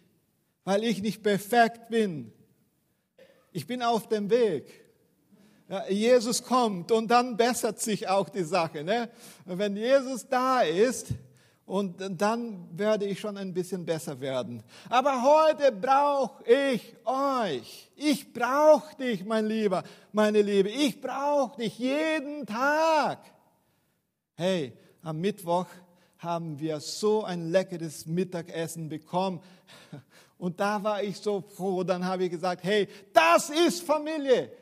weil 0.64 0.84
ich 0.84 1.02
nicht 1.02 1.22
perfekt 1.22 1.88
bin. 1.88 2.32
Ich 3.52 3.66
bin 3.66 3.82
auf 3.82 4.08
dem 4.08 4.30
Weg. 4.30 4.86
Ja, 5.68 5.88
Jesus 5.88 6.42
kommt 6.42 6.92
und 6.92 7.08
dann 7.10 7.36
bessert 7.36 7.80
sich 7.80 8.06
auch 8.08 8.28
die 8.28 8.44
Sache. 8.44 8.84
Ne? 8.84 9.10
Wenn 9.44 9.76
Jesus 9.76 10.28
da 10.28 10.60
ist, 10.60 11.08
und 11.66 11.96
dann 12.20 12.68
werde 12.78 13.04
ich 13.06 13.18
schon 13.18 13.36
ein 13.36 13.52
bisschen 13.52 13.84
besser 13.84 14.20
werden. 14.20 14.62
Aber 14.88 15.20
heute 15.22 15.72
brauche 15.72 16.44
ich 16.44 16.94
euch. 17.04 17.90
Ich 17.96 18.32
brauche 18.32 18.96
dich, 18.96 19.24
mein 19.24 19.46
Lieber, 19.46 19.82
meine 20.12 20.42
Liebe. 20.42 20.68
Ich 20.68 21.00
brauche 21.00 21.60
dich 21.60 21.76
jeden 21.76 22.46
Tag. 22.46 23.18
Hey, 24.36 24.74
am 25.02 25.20
Mittwoch 25.20 25.66
haben 26.18 26.58
wir 26.60 26.78
so 26.78 27.24
ein 27.24 27.50
leckeres 27.50 28.06
Mittagessen 28.06 28.88
bekommen. 28.88 29.40
Und 30.38 30.60
da 30.60 30.82
war 30.84 31.02
ich 31.02 31.16
so 31.16 31.40
froh. 31.40 31.82
Dann 31.82 32.04
habe 32.04 32.24
ich 32.24 32.30
gesagt, 32.30 32.62
hey, 32.62 32.86
das 33.12 33.50
ist 33.50 33.82
Familie. 33.82 34.52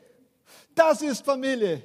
Das 0.73 1.03
ist 1.03 1.23
Familie. 1.23 1.83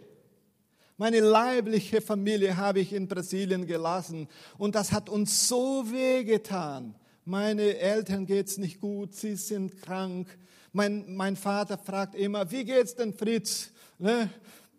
Meine 1.00 1.20
leibliche 1.20 2.02
Familie 2.02 2.58
habe 2.58 2.80
ich 2.80 2.92
in 2.92 3.08
Brasilien 3.08 3.66
gelassen 3.66 4.28
und 4.58 4.74
das 4.74 4.92
hat 4.92 5.08
uns 5.08 5.48
so 5.48 5.90
wehgetan. 5.90 6.94
Meine 7.24 7.78
Eltern 7.78 8.26
geht's 8.26 8.58
nicht 8.58 8.82
gut, 8.82 9.14
sie 9.14 9.34
sind 9.36 9.80
krank. 9.80 10.28
Mein, 10.74 11.16
mein 11.16 11.36
Vater 11.36 11.78
fragt 11.78 12.14
immer, 12.14 12.50
wie 12.50 12.66
geht's 12.66 12.96
denn 12.96 13.14
Fritz? 13.14 13.70
Ne? 13.98 14.28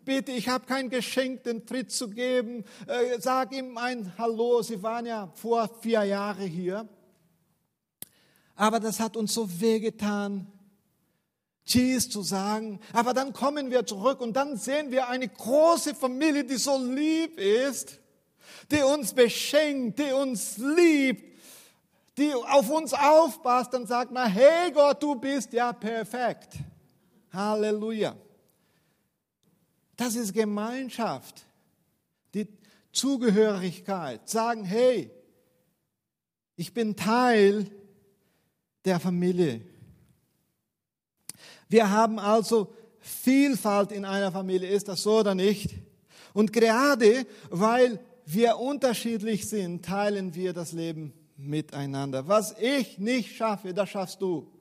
Bitte, 0.06 0.32
ich 0.32 0.48
habe 0.48 0.68
kein 0.68 0.92
Geschenk, 0.92 1.42
den 1.42 1.64
Fritz 1.64 1.98
zu 1.98 2.08
geben. 2.08 2.66
Äh, 2.86 3.20
sag 3.20 3.52
ihm 3.52 3.76
ein 3.80 4.14
Hallo. 4.20 4.62
Sie 4.62 4.84
waren 4.84 5.08
ja 5.08 5.28
vor 5.34 5.72
vier 5.82 6.04
Jahren 6.04 6.48
hier. 6.48 6.88
Aber 8.56 8.80
das 8.80 9.00
hat 9.00 9.18
uns 9.18 9.34
so 9.34 9.50
wehgetan. 9.60 10.46
Cheese 11.72 12.10
zu 12.10 12.22
sagen. 12.22 12.80
Aber 12.92 13.14
dann 13.14 13.32
kommen 13.34 13.72
wir 13.72 13.86
zurück 13.86 14.20
und 14.22 14.34
dann 14.34 14.58
sehen 14.58 14.92
wir 14.92 15.08
eine 15.08 15.28
große 15.28 15.96
Familie, 15.96 16.44
die 16.44 16.58
so 16.58 16.78
lieb 16.78 17.40
ist, 17.40 18.00
die 18.70 18.82
uns 18.82 19.14
beschenkt, 19.14 20.00
die 20.00 20.12
uns 20.12 20.58
liebt, 20.58 21.24
die 22.18 22.34
auf 22.34 22.70
uns 22.70 22.94
aufpasst. 22.94 23.74
Dann 23.74 23.88
sagt 23.88 24.12
man, 24.12 24.30
hey 24.30 24.72
Gott, 24.72 25.02
du 25.02 25.16
bist 25.16 25.54
ja 25.54 25.72
perfekt. 25.72 26.56
Halleluja. 27.32 28.16
Das 29.96 30.16
ist 30.16 30.34
Gemeinschaft, 30.34 31.46
die 32.34 32.48
Zugehörigkeit. 32.92 34.28
Sagen, 34.28 34.66
hey, 34.66 35.12
ich 36.56 36.74
bin 36.74 36.96
Teil 36.96 37.70
der 38.84 39.00
Familie. 39.00 39.71
Wir 41.72 41.90
haben 41.90 42.20
also 42.20 42.74
Vielfalt 43.00 43.94
in 43.94 44.04
einer 44.04 44.30
Familie. 44.30 44.68
Ist 44.68 44.90
das 44.90 45.04
so 45.04 45.20
oder 45.20 45.34
nicht? 45.34 45.74
Und 46.34 46.52
gerade 46.52 47.26
weil 47.50 47.98
wir 48.26 48.58
unterschiedlich 48.58 49.48
sind, 49.48 49.86
teilen 49.86 50.36
wir 50.36 50.52
das 50.52 50.74
Leben 50.74 51.14
miteinander. 51.38 52.28
Was 52.28 52.58
ich 52.60 52.98
nicht 52.98 53.38
schaffe, 53.38 53.74
das 53.74 53.90
schaffst 53.90 54.22
du. 54.22 54.52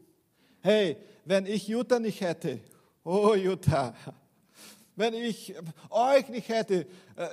Hey, 0.61 0.99
wenn 1.25 1.47
ich 1.47 1.67
Jutta 1.67 1.99
nicht 1.99 2.21
hätte, 2.21 2.61
oh 3.03 3.35
Jutta, 3.35 3.93
wenn 4.95 5.13
ich 5.13 5.53
euch 5.91 6.29
nicht 6.29 6.49
hätte, 6.49 6.87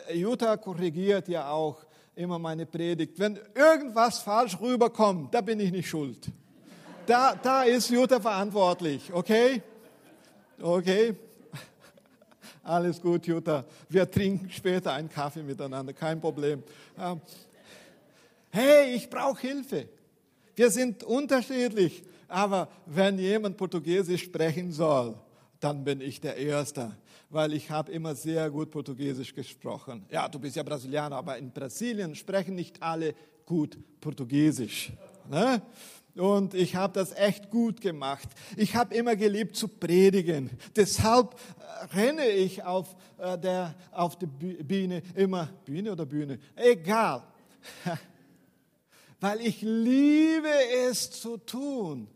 äh, 0.10 0.18
Jutta 0.18 0.58
korrigiert 0.58 1.28
ja 1.28 1.52
auch 1.52 1.86
immer 2.16 2.40
meine 2.40 2.66
Predigt. 2.66 3.20
Wenn 3.20 3.40
irgendwas 3.54 4.22
falsch 4.22 4.60
rüberkommt, 4.60 5.36
da 5.36 5.42
bin 5.42 5.60
ich 5.60 5.72
nicht 5.72 5.88
schuld. 5.88 6.32
Da, 7.08 7.34
da 7.36 7.64
ist 7.64 7.90
Jutta 7.90 8.20
verantwortlich, 8.20 9.12
okay? 9.12 9.64
Okay? 10.62 11.16
Alles 12.64 13.02
gut, 13.02 13.26
Jutta. 13.26 13.66
Wir 13.90 14.10
trinken 14.12 14.50
später 14.52 14.94
einen 14.94 15.10
Kaffee 15.10 15.42
miteinander, 15.42 15.94
kein 15.94 16.22
Problem. 16.22 16.62
Ähm, 17.00 17.22
Hey, 18.50 18.96
ich 18.96 19.10
brauche 19.10 19.40
Hilfe. 19.40 19.88
Wir 20.56 20.72
sind 20.72 21.04
unterschiedlich, 21.04 22.04
aber 22.28 22.70
wenn 22.88 23.20
jemand 23.20 23.56
Portugiesisch 23.56 24.24
sprechen 24.24 24.72
soll, 24.72 25.16
dann 25.60 25.84
bin 25.84 26.02
ich 26.02 26.22
der 26.22 26.38
Erste, 26.38 26.98
weil 27.30 27.54
ich 27.54 27.70
habe 27.70 27.92
immer 27.92 28.16
sehr 28.16 28.50
gut 28.50 28.72
Portugiesisch 28.72 29.36
gesprochen. 29.36 30.06
Ja, 30.10 30.28
du 30.28 30.40
bist 30.40 30.56
ja 30.56 30.64
Brasilianer, 30.64 31.18
aber 31.18 31.38
in 31.38 31.52
Brasilien 31.52 32.16
sprechen 32.16 32.56
nicht 32.56 32.82
alle 32.82 33.14
gut 33.46 33.78
Portugiesisch. 34.02 34.92
Ne? 35.30 35.62
Und 36.18 36.54
ich 36.54 36.76
habe 36.76 36.94
das 36.94 37.12
echt 37.12 37.50
gut 37.50 37.82
gemacht. 37.82 38.28
Ich 38.56 38.76
habe 38.76 38.96
immer 38.96 39.16
geliebt 39.16 39.56
zu 39.56 39.68
predigen. 39.68 40.50
Deshalb 40.76 41.36
äh, 41.60 41.96
renne 41.96 42.28
ich 42.28 42.64
auf, 42.64 42.96
äh, 43.18 43.38
der, 43.38 43.76
auf 43.92 44.18
der 44.18 44.28
Bühne 44.28 45.04
immer, 45.16 45.50
Bühne 45.66 45.92
oder 45.92 46.06
Bühne? 46.06 46.40
Egal. 46.56 47.24
Weil 49.20 49.42
ich 49.42 49.62
liebe 49.62 50.50
es 50.90 51.12
zu 51.12 51.38
tun. 51.38 52.08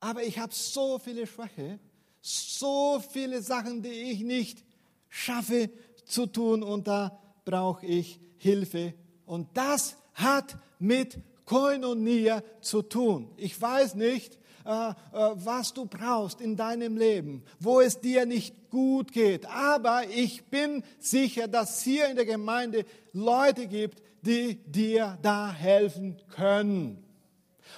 Aber 0.00 0.22
ich 0.22 0.38
habe 0.38 0.54
so 0.54 0.98
viele 0.98 1.26
Schwäche, 1.26 1.78
so 2.20 3.02
viele 3.10 3.42
Sachen, 3.42 3.82
die 3.82 3.88
ich 3.88 4.20
nicht 4.20 4.64
schaffe 5.08 5.70
zu 6.04 6.26
tun. 6.26 6.62
Und 6.62 6.88
da 6.88 7.18
brauche 7.44 7.84
ich 7.86 8.20
Hilfe. 8.38 8.94
Und 9.26 9.48
das 9.56 9.96
hat 10.14 10.58
mit 10.78 11.18
Koinonia 11.44 12.42
zu 12.60 12.82
tun. 12.82 13.30
Ich 13.36 13.60
weiß 13.60 13.94
nicht, 13.94 14.38
äh, 14.64 14.90
äh, 14.90 14.94
was 15.12 15.74
du 15.74 15.84
brauchst 15.84 16.40
in 16.40 16.56
deinem 16.56 16.96
Leben, 16.96 17.42
wo 17.60 17.80
es 17.80 18.00
dir 18.00 18.24
nicht 18.24 18.70
gut 18.70 19.12
geht. 19.12 19.44
Aber 19.46 20.08
ich 20.08 20.44
bin 20.44 20.82
sicher, 20.98 21.48
dass 21.48 21.82
hier 21.82 22.08
in 22.08 22.16
der 22.16 22.24
Gemeinde 22.24 22.86
Leute 23.12 23.66
gibt, 23.66 24.02
die 24.22 24.56
dir 24.64 25.18
da 25.20 25.52
helfen 25.52 26.16
können. 26.30 27.04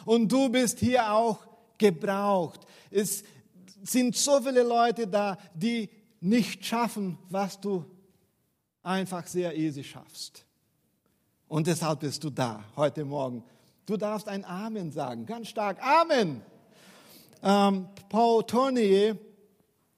Und 0.04 0.30
du 0.30 0.48
bist 0.48 0.78
hier 0.78 1.12
auch 1.12 1.38
gebraucht. 1.76 2.60
Es 2.92 3.24
sind 3.82 4.14
so 4.14 4.40
viele 4.40 4.62
Leute 4.62 5.08
da, 5.08 5.38
die 5.54 5.90
nicht 6.20 6.64
schaffen, 6.64 7.18
was 7.30 7.60
du 7.60 7.84
einfach 8.84 9.26
sehr 9.26 9.56
easy 9.56 9.82
schaffst. 9.82 10.44
Und 11.48 11.66
deshalb 11.66 12.00
bist 12.00 12.22
du 12.22 12.30
da 12.30 12.64
heute 12.76 13.04
Morgen 13.04 13.42
Du 13.86 13.96
darfst 13.96 14.28
ein 14.28 14.44
Amen 14.44 14.90
sagen, 14.90 15.26
ganz 15.26 15.48
stark. 15.48 15.80
Amen. 15.80 16.42
Ähm, 17.40 17.88
Paul 18.08 18.44
Tournier 18.44 19.16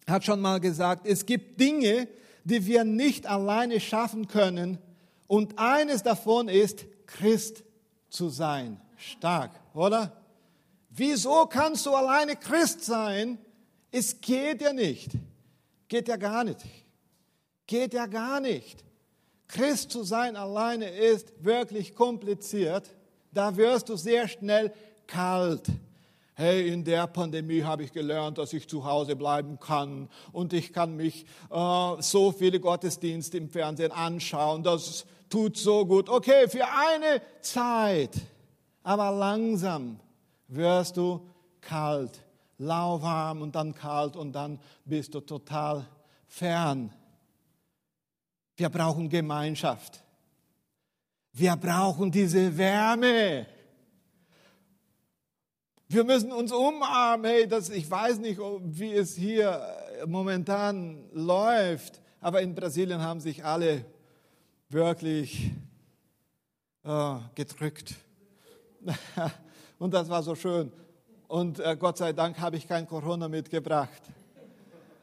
hat 0.06 0.24
schon 0.24 0.40
mal 0.40 0.60
gesagt, 0.60 1.06
es 1.06 1.24
gibt 1.24 1.58
Dinge, 1.58 2.06
die 2.44 2.66
wir 2.66 2.84
nicht 2.84 3.26
alleine 3.26 3.80
schaffen 3.80 4.28
können. 4.28 4.78
Und 5.26 5.58
eines 5.58 6.02
davon 6.02 6.48
ist, 6.48 6.84
Christ 7.06 7.64
zu 8.10 8.28
sein. 8.28 8.78
Stark, 8.96 9.52
oder? 9.72 10.12
Wieso 10.90 11.46
kannst 11.46 11.86
du 11.86 11.94
alleine 11.94 12.36
Christ 12.36 12.84
sein? 12.84 13.38
Es 13.90 14.20
geht 14.20 14.60
ja 14.60 14.74
nicht. 14.74 15.12
Geht 15.88 16.08
ja 16.08 16.16
gar 16.16 16.44
nicht. 16.44 16.58
Geht 17.66 17.94
ja 17.94 18.06
gar 18.06 18.40
nicht. 18.40 18.84
Christ 19.46 19.90
zu 19.90 20.02
sein 20.02 20.36
alleine 20.36 20.90
ist 20.90 21.42
wirklich 21.42 21.94
kompliziert. 21.94 22.90
Da 23.38 23.56
wirst 23.56 23.88
du 23.88 23.94
sehr 23.94 24.26
schnell 24.26 24.72
kalt. 25.06 25.68
Hey, 26.34 26.72
in 26.72 26.82
der 26.82 27.06
Pandemie 27.06 27.62
habe 27.62 27.84
ich 27.84 27.92
gelernt, 27.92 28.36
dass 28.36 28.52
ich 28.52 28.68
zu 28.68 28.84
Hause 28.84 29.14
bleiben 29.14 29.60
kann 29.60 30.08
und 30.32 30.52
ich 30.52 30.72
kann 30.72 30.96
mich 30.96 31.24
äh, 31.48 32.02
so 32.02 32.32
viele 32.32 32.58
Gottesdienste 32.58 33.38
im 33.38 33.48
Fernsehen 33.48 33.92
anschauen. 33.92 34.64
Das 34.64 35.06
tut 35.30 35.56
so 35.56 35.86
gut. 35.86 36.08
Okay, 36.08 36.48
für 36.48 36.64
eine 36.64 37.22
Zeit, 37.40 38.10
aber 38.82 39.12
langsam 39.12 40.00
wirst 40.48 40.96
du 40.96 41.24
kalt, 41.60 42.18
lauwarm 42.56 43.42
und 43.42 43.54
dann 43.54 43.72
kalt 43.72 44.16
und 44.16 44.32
dann 44.32 44.58
bist 44.84 45.14
du 45.14 45.20
total 45.20 45.86
fern. 46.26 46.92
Wir 48.56 48.68
brauchen 48.68 49.08
Gemeinschaft. 49.08 50.02
Wir 51.38 51.54
brauchen 51.54 52.10
diese 52.10 52.58
Wärme. 52.58 53.46
Wir 55.86 56.02
müssen 56.02 56.32
uns 56.32 56.50
umarmen. 56.50 57.30
Hey, 57.30 57.46
das, 57.46 57.70
ich 57.70 57.88
weiß 57.88 58.18
nicht, 58.18 58.40
wie 58.40 58.92
es 58.92 59.14
hier 59.14 59.62
momentan 60.04 61.04
läuft, 61.12 62.00
aber 62.20 62.42
in 62.42 62.56
Brasilien 62.56 63.00
haben 63.00 63.20
sich 63.20 63.44
alle 63.44 63.84
wirklich 64.68 65.52
äh, 66.82 67.14
gedrückt. 67.36 67.94
Und 69.78 69.94
das 69.94 70.08
war 70.08 70.24
so 70.24 70.34
schön. 70.34 70.72
Und 71.28 71.60
äh, 71.60 71.76
Gott 71.78 71.98
sei 71.98 72.12
Dank 72.12 72.40
habe 72.40 72.56
ich 72.56 72.66
kein 72.66 72.84
Corona 72.84 73.28
mitgebracht. 73.28 74.02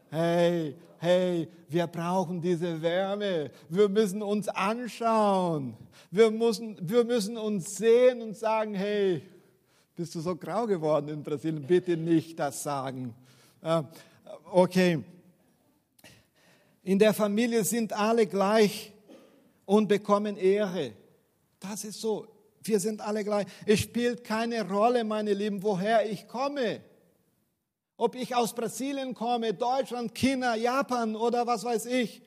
Hey, 0.09 0.75
hey, 1.05 1.47
wir 1.69 1.87
brauchen 1.87 2.41
diese 2.41 2.81
Wärme. 2.81 3.51
Wir 3.69 3.87
müssen 3.87 4.21
uns 4.21 4.47
anschauen. 4.47 5.77
Wir 6.11 6.31
müssen, 6.31 6.77
wir 6.81 7.03
müssen 7.03 7.37
uns 7.37 7.75
sehen 7.75 8.21
und 8.21 8.35
sagen, 8.35 8.73
hey, 8.73 9.21
bist 9.95 10.15
du 10.15 10.19
so 10.19 10.35
grau 10.35 10.65
geworden 10.65 11.09
in 11.09 11.23
Brasilien? 11.23 11.65
Bitte 11.65 11.95
nicht 11.95 12.39
das 12.39 12.63
sagen. 12.63 13.13
Okay. 14.51 15.03
In 16.83 16.99
der 16.99 17.13
Familie 17.13 17.63
sind 17.63 17.93
alle 17.93 18.27
gleich 18.27 18.91
und 19.65 19.87
bekommen 19.87 20.37
Ehre. 20.37 20.93
Das 21.59 21.83
ist 21.83 22.01
so. 22.01 22.27
Wir 22.61 22.79
sind 22.79 22.99
alle 23.01 23.23
gleich. 23.23 23.45
Es 23.65 23.79
spielt 23.79 24.23
keine 24.23 24.67
Rolle, 24.67 25.03
meine 25.03 25.33
Lieben, 25.33 25.61
woher 25.61 26.09
ich 26.09 26.27
komme. 26.27 26.81
Ob 27.97 28.15
ich 28.15 28.35
aus 28.35 28.53
Brasilien 28.53 29.13
komme, 29.13 29.53
Deutschland, 29.53 30.13
China, 30.13 30.55
Japan 30.55 31.15
oder 31.15 31.47
was 31.47 31.63
weiß 31.63 31.85
ich. 31.85 32.21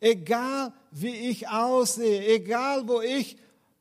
Egal 0.00 0.72
wie 0.90 1.14
ich 1.30 1.48
aussehe, 1.48 2.26
egal 2.34 2.88
wo 2.88 3.00
ich 3.02 3.36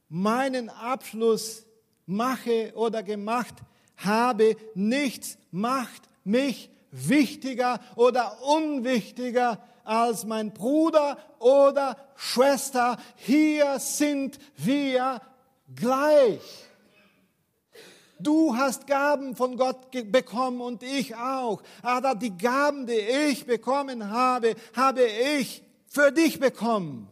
meinen 0.10 0.70
Abschluss 0.70 1.66
mache 2.06 2.74
oder 2.76 3.04
gemacht 3.04 3.56
habe, 3.96 4.58
nichts 4.74 5.38
macht 5.52 6.10
mich 6.24 6.70
wichtiger 6.92 7.80
oder 7.96 8.42
unwichtiger 8.44 9.60
als 9.84 10.26
mein 10.26 10.54
Bruder 10.54 11.18
oder 11.40 11.96
Schwester. 12.16 12.98
Hier 13.16 13.80
sind 13.80 14.40
wir 14.58 15.22
gleich. 15.74 16.69
Du 18.20 18.56
hast 18.56 18.86
Gaben 18.86 19.36
von 19.36 19.56
Gott 19.56 19.92
bekommen 20.12 20.62
und 20.62 20.84
ich 20.84 21.16
auch. 21.16 21.62
Aber 21.82 22.16
die 22.16 22.38
Gaben, 22.38 22.86
die 22.86 23.00
ich 23.30 23.46
bekommen 23.46 24.10
habe, 24.10 24.56
habe 24.76 25.04
ich 25.40 25.64
für 25.88 26.12
dich 26.12 26.40
bekommen. 26.40 27.08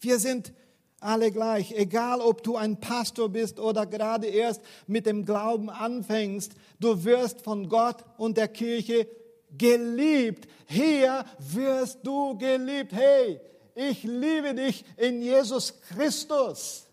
Wir 0.00 0.18
sind 0.18 0.52
alle 1.00 1.32
gleich, 1.32 1.72
egal 1.72 2.20
ob 2.20 2.42
du 2.44 2.56
ein 2.56 2.78
Pastor 2.78 3.28
bist 3.28 3.58
oder 3.58 3.86
gerade 3.86 4.28
erst 4.28 4.62
mit 4.86 5.06
dem 5.06 5.24
Glauben 5.24 5.68
anfängst, 5.68 6.52
du 6.78 7.04
wirst 7.04 7.42
von 7.42 7.68
Gott 7.68 8.04
und 8.18 8.36
der 8.36 8.48
Kirche 8.48 9.08
geliebt. 9.56 10.48
Hier 10.66 11.24
wirst 11.38 11.98
du 12.04 12.38
geliebt. 12.38 12.92
Hey, 12.92 13.40
ich 13.74 14.04
liebe 14.04 14.54
dich 14.54 14.84
in 14.96 15.22
Jesus 15.22 15.80
Christus. 15.88 16.86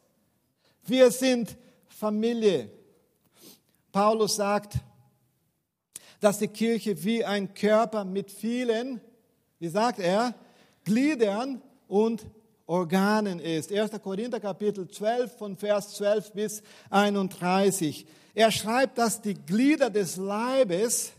Wir 0.90 1.12
sind 1.12 1.56
Familie. 1.88 2.72
Paulus 3.92 4.38
sagt, 4.38 4.74
dass 6.20 6.40
die 6.40 6.48
Kirche 6.48 7.04
wie 7.04 7.24
ein 7.24 7.54
Körper 7.54 8.04
mit 8.04 8.32
vielen, 8.32 9.00
wie 9.60 9.68
sagt 9.68 10.00
er, 10.00 10.34
Gliedern 10.84 11.62
und 11.88 12.26
Organen 12.66 13.40
ist. 13.40 13.72
1. 13.72 13.92
Korinther 14.02 14.40
Kapitel 14.40 14.88
12 14.88 15.38
von 15.38 15.56
Vers 15.56 15.94
12 15.96 16.32
bis 16.32 16.64
31. 16.90 18.08
Er 18.34 18.50
schreibt, 18.50 18.98
dass 18.98 19.22
die 19.22 19.36
Glieder 19.36 19.92
des 19.92 20.18
Leibes, 20.18 21.12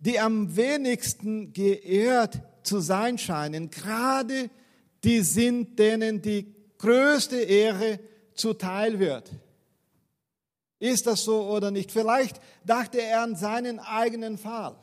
die 0.00 0.18
am 0.18 0.56
wenigsten 0.56 1.52
geehrt 1.52 2.40
zu 2.62 2.80
sein 2.80 3.18
scheinen, 3.18 3.70
gerade 3.70 4.48
die 5.04 5.20
sind, 5.20 5.78
denen 5.78 6.22
die 6.22 6.54
größte 6.78 7.36
Ehre 7.36 8.00
zuteil 8.38 8.98
wird. 8.98 9.30
Ist 10.78 11.06
das 11.06 11.24
so 11.24 11.48
oder 11.48 11.70
nicht? 11.70 11.90
Vielleicht 11.90 12.40
dachte 12.64 13.00
er 13.02 13.22
an 13.22 13.34
seinen 13.34 13.80
eigenen 13.80 14.38
Fall. 14.38 14.76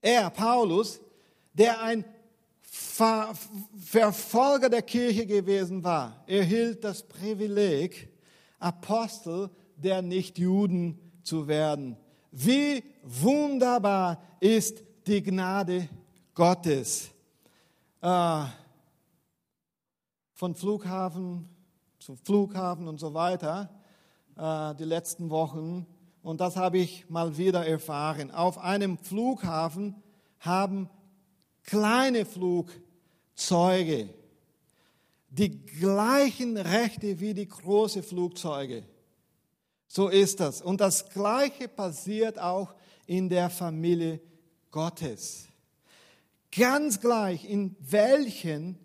Er, 0.00 0.30
Paulus, 0.30 1.00
der 1.52 1.82
ein 1.82 2.04
Ver 2.62 3.34
Verfolger 3.78 4.68
der 4.68 4.82
Kirche 4.82 5.26
gewesen 5.26 5.82
war, 5.82 6.24
erhielt 6.26 6.84
das 6.84 7.02
Privileg, 7.02 8.08
Apostel 8.58 9.50
der 9.76 10.02
Nichtjuden 10.02 10.98
zu 11.22 11.48
werden. 11.48 11.96
Wie 12.30 12.84
wunderbar 13.02 14.22
ist 14.40 14.82
die 15.06 15.22
Gnade 15.22 15.88
Gottes. 16.34 17.10
Äh, 18.02 18.44
von 20.34 20.54
Flughafen 20.54 21.48
zu 21.98 22.16
Flughafen 22.16 22.88
und 22.88 22.98
so 22.98 23.14
weiter 23.14 23.70
äh, 24.36 24.74
die 24.74 24.84
letzten 24.84 25.30
Wochen 25.30 25.86
und 26.26 26.40
das 26.40 26.56
habe 26.56 26.78
ich 26.78 27.08
mal 27.08 27.36
wieder 27.36 27.64
erfahren. 27.64 28.32
Auf 28.32 28.58
einem 28.58 28.98
Flughafen 28.98 29.94
haben 30.40 30.90
kleine 31.62 32.26
Flugzeuge 32.26 34.08
die 35.28 35.64
gleichen 35.66 36.56
Rechte 36.56 37.20
wie 37.20 37.32
die 37.32 37.46
großen 37.46 38.02
Flugzeuge. 38.02 38.82
So 39.86 40.08
ist 40.08 40.40
das. 40.40 40.62
Und 40.62 40.80
das 40.80 41.08
Gleiche 41.10 41.68
passiert 41.68 42.40
auch 42.40 42.74
in 43.06 43.28
der 43.28 43.48
Familie 43.48 44.20
Gottes. 44.72 45.46
Ganz 46.50 47.00
gleich, 47.00 47.44
in 47.44 47.76
welchen 47.78 48.78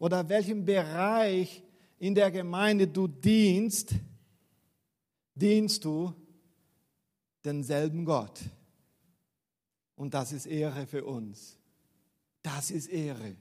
oder 0.00 0.28
welchem 0.28 0.64
Bereich 0.64 1.62
in 2.02 2.16
der 2.16 2.32
Gemeinde 2.32 2.88
du 2.88 3.06
dienst, 3.06 3.94
dienst 5.36 5.84
du 5.84 6.12
denselben 7.44 8.04
Gott. 8.04 8.40
Und 9.94 10.12
das 10.12 10.32
ist 10.32 10.46
Ehre 10.46 10.84
für 10.88 11.04
uns. 11.04 11.56
Das 12.42 12.72
ist 12.72 12.88
Ehre. 12.88 13.36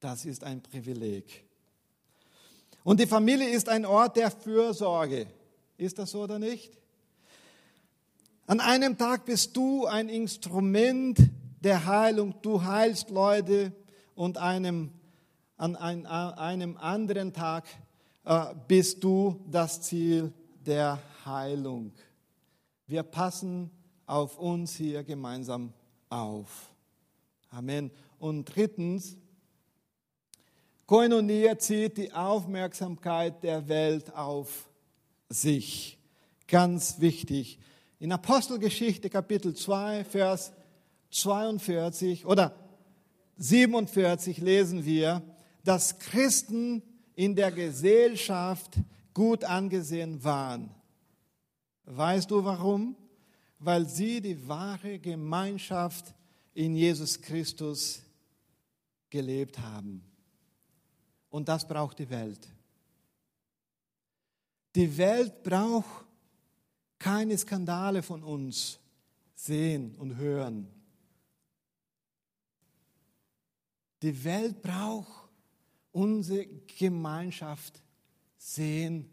Das 0.00 0.24
ist 0.24 0.44
ein 0.44 0.62
Privileg. 0.62 1.44
Und 2.84 3.00
die 3.00 3.06
Familie 3.06 3.50
ist 3.50 3.68
ein 3.68 3.84
Ort 3.84 4.16
der 4.16 4.30
Fürsorge. 4.30 5.26
Ist 5.76 5.98
das 5.98 6.12
so 6.12 6.22
oder 6.22 6.38
nicht? 6.38 6.72
An 8.46 8.60
einem 8.60 8.96
Tag 8.96 9.26
bist 9.26 9.54
du 9.54 9.84
ein 9.84 10.08
Instrument 10.08 11.18
der 11.60 11.84
Heilung. 11.84 12.34
Du 12.40 12.64
heilst 12.64 13.10
Leute 13.10 13.72
und 14.14 14.38
einem, 14.38 14.90
an 15.56 15.76
ein, 15.76 16.06
einem 16.06 16.76
anderen 16.76 17.32
Tag 17.32 17.64
äh, 18.24 18.54
bist 18.66 19.04
du 19.04 19.40
das 19.50 19.82
Ziel 19.82 20.32
der 20.64 20.98
Heilung. 21.24 21.92
Wir 22.86 23.02
passen 23.02 23.70
auf 24.06 24.38
uns 24.38 24.74
hier 24.74 25.04
gemeinsam 25.04 25.72
auf. 26.10 26.70
Amen. 27.50 27.90
Und 28.18 28.44
drittens, 28.44 29.16
Koinonia 30.86 31.58
zieht 31.58 31.96
die 31.96 32.12
Aufmerksamkeit 32.12 33.42
der 33.42 33.68
Welt 33.68 34.14
auf 34.14 34.68
sich. 35.28 35.98
Ganz 36.46 37.00
wichtig. 37.00 37.58
In 37.98 38.12
Apostelgeschichte 38.12 39.08
Kapitel 39.08 39.54
2, 39.54 40.04
Vers 40.04 40.52
42 41.10 42.26
oder 42.26 42.54
47 43.36 44.38
lesen 44.38 44.84
wir, 44.84 45.22
dass 45.64 45.98
Christen 45.98 46.82
in 47.14 47.34
der 47.34 47.50
Gesellschaft 47.50 48.76
gut 49.12 49.44
angesehen 49.44 50.22
waren. 50.22 50.70
Weißt 51.84 52.30
du 52.30 52.44
warum? 52.44 52.96
Weil 53.58 53.88
sie 53.88 54.20
die 54.20 54.46
wahre 54.46 54.98
Gemeinschaft 54.98 56.14
in 56.52 56.76
Jesus 56.76 57.20
Christus 57.20 58.02
gelebt 59.10 59.58
haben. 59.58 60.02
Und 61.30 61.48
das 61.48 61.66
braucht 61.66 61.98
die 61.98 62.10
Welt. 62.10 62.48
Die 64.74 64.96
Welt 64.98 65.42
braucht 65.42 66.04
keine 66.98 67.36
Skandale 67.38 68.02
von 68.02 68.22
uns 68.22 68.78
sehen 69.34 69.94
und 69.96 70.16
hören. 70.16 70.68
Die 74.02 74.24
Welt 74.24 74.62
braucht 74.62 75.23
unsere 75.94 76.46
Gemeinschaft 76.78 77.80
sehen. 78.36 79.08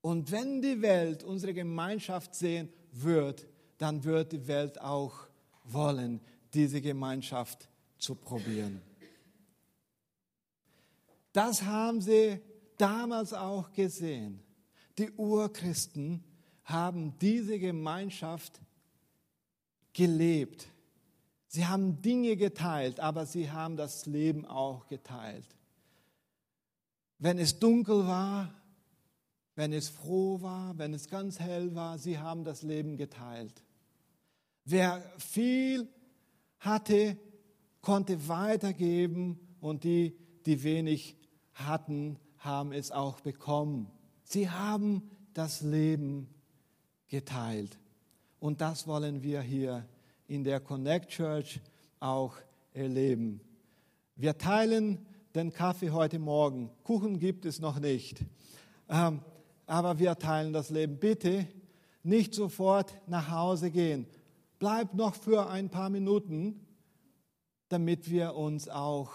Und 0.00 0.30
wenn 0.32 0.60
die 0.60 0.82
Welt 0.82 1.22
unsere 1.22 1.54
Gemeinschaft 1.54 2.34
sehen 2.34 2.68
wird, 2.90 3.46
dann 3.78 4.02
wird 4.02 4.32
die 4.32 4.46
Welt 4.48 4.80
auch 4.80 5.28
wollen, 5.64 6.20
diese 6.52 6.80
Gemeinschaft 6.80 7.68
zu 7.98 8.16
probieren. 8.16 8.82
Das 11.32 11.62
haben 11.62 12.00
sie 12.00 12.40
damals 12.76 13.32
auch 13.32 13.72
gesehen. 13.72 14.40
Die 14.98 15.10
Urchristen 15.12 16.24
haben 16.64 17.16
diese 17.20 17.58
Gemeinschaft 17.60 18.60
gelebt. 19.92 20.66
Sie 21.46 21.64
haben 21.64 22.02
Dinge 22.02 22.36
geteilt, 22.36 22.98
aber 22.98 23.24
sie 23.24 23.50
haben 23.50 23.76
das 23.76 24.06
Leben 24.06 24.44
auch 24.44 24.88
geteilt. 24.88 25.46
Wenn 27.22 27.38
es 27.38 27.60
dunkel 27.60 28.08
war, 28.08 28.52
wenn 29.54 29.72
es 29.72 29.88
froh 29.88 30.42
war, 30.42 30.76
wenn 30.76 30.92
es 30.92 31.06
ganz 31.08 31.38
hell 31.38 31.72
war, 31.72 31.96
sie 31.96 32.18
haben 32.18 32.42
das 32.42 32.62
Leben 32.62 32.96
geteilt. 32.96 33.62
Wer 34.64 35.00
viel 35.18 35.86
hatte, 36.58 37.16
konnte 37.80 38.26
weitergeben 38.26 39.38
und 39.60 39.84
die, 39.84 40.16
die 40.46 40.64
wenig 40.64 41.16
hatten, 41.54 42.18
haben 42.38 42.72
es 42.72 42.90
auch 42.90 43.20
bekommen. 43.20 43.88
Sie 44.24 44.50
haben 44.50 45.08
das 45.32 45.60
Leben 45.60 46.26
geteilt. 47.06 47.78
Und 48.40 48.60
das 48.60 48.88
wollen 48.88 49.22
wir 49.22 49.42
hier 49.42 49.86
in 50.26 50.42
der 50.42 50.58
Connect 50.58 51.10
Church 51.10 51.60
auch 52.00 52.34
erleben. 52.72 53.40
Wir 54.16 54.38
teilen 54.38 55.06
den 55.34 55.52
Kaffee 55.52 55.90
heute 55.90 56.18
Morgen. 56.18 56.70
Kuchen 56.84 57.18
gibt 57.18 57.44
es 57.46 57.58
noch 57.58 57.78
nicht. 57.78 58.24
Ähm, 58.88 59.20
aber 59.66 59.98
wir 59.98 60.16
teilen 60.18 60.52
das 60.52 60.70
Leben. 60.70 60.98
Bitte 60.98 61.46
nicht 62.02 62.34
sofort 62.34 62.94
nach 63.06 63.30
Hause 63.30 63.70
gehen. 63.70 64.06
Bleib 64.58 64.94
noch 64.94 65.14
für 65.14 65.48
ein 65.48 65.70
paar 65.70 65.90
Minuten, 65.90 66.66
damit 67.68 68.10
wir 68.10 68.34
uns 68.34 68.68
auch 68.68 69.10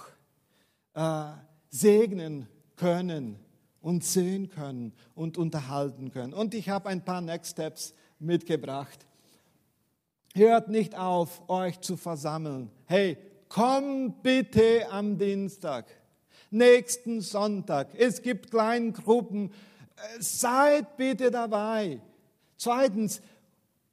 äh, 0.94 1.26
segnen 1.70 2.48
können 2.76 3.40
und 3.82 4.04
sehen 4.04 4.50
können 4.50 4.94
und 5.14 5.38
unterhalten 5.38 6.12
können. 6.12 6.34
Und 6.34 6.54
ich 6.54 6.70
habe 6.70 6.90
ein 6.90 7.06
paar 7.06 7.22
Next 7.22 7.52
Steps 7.52 7.94
mitgebracht. 8.20 9.06
Hört 10.34 10.70
nicht 10.70 10.98
auf, 10.98 11.48
euch 11.50 11.80
zu 11.82 11.98
versammeln. 11.98 12.72
Hey, 12.86 13.18
komm 13.50 14.22
bitte 14.22 14.88
am 14.92 15.18
Dienstag, 15.18 15.86
nächsten 16.50 17.22
Sonntag. 17.22 17.90
Es 17.98 18.22
gibt 18.22 18.52
kleine 18.52 18.92
Gruppen. 18.92 19.52
Seid 20.20 20.98
bitte 20.98 21.32
dabei. 21.32 22.02
Zweitens, 22.58 23.22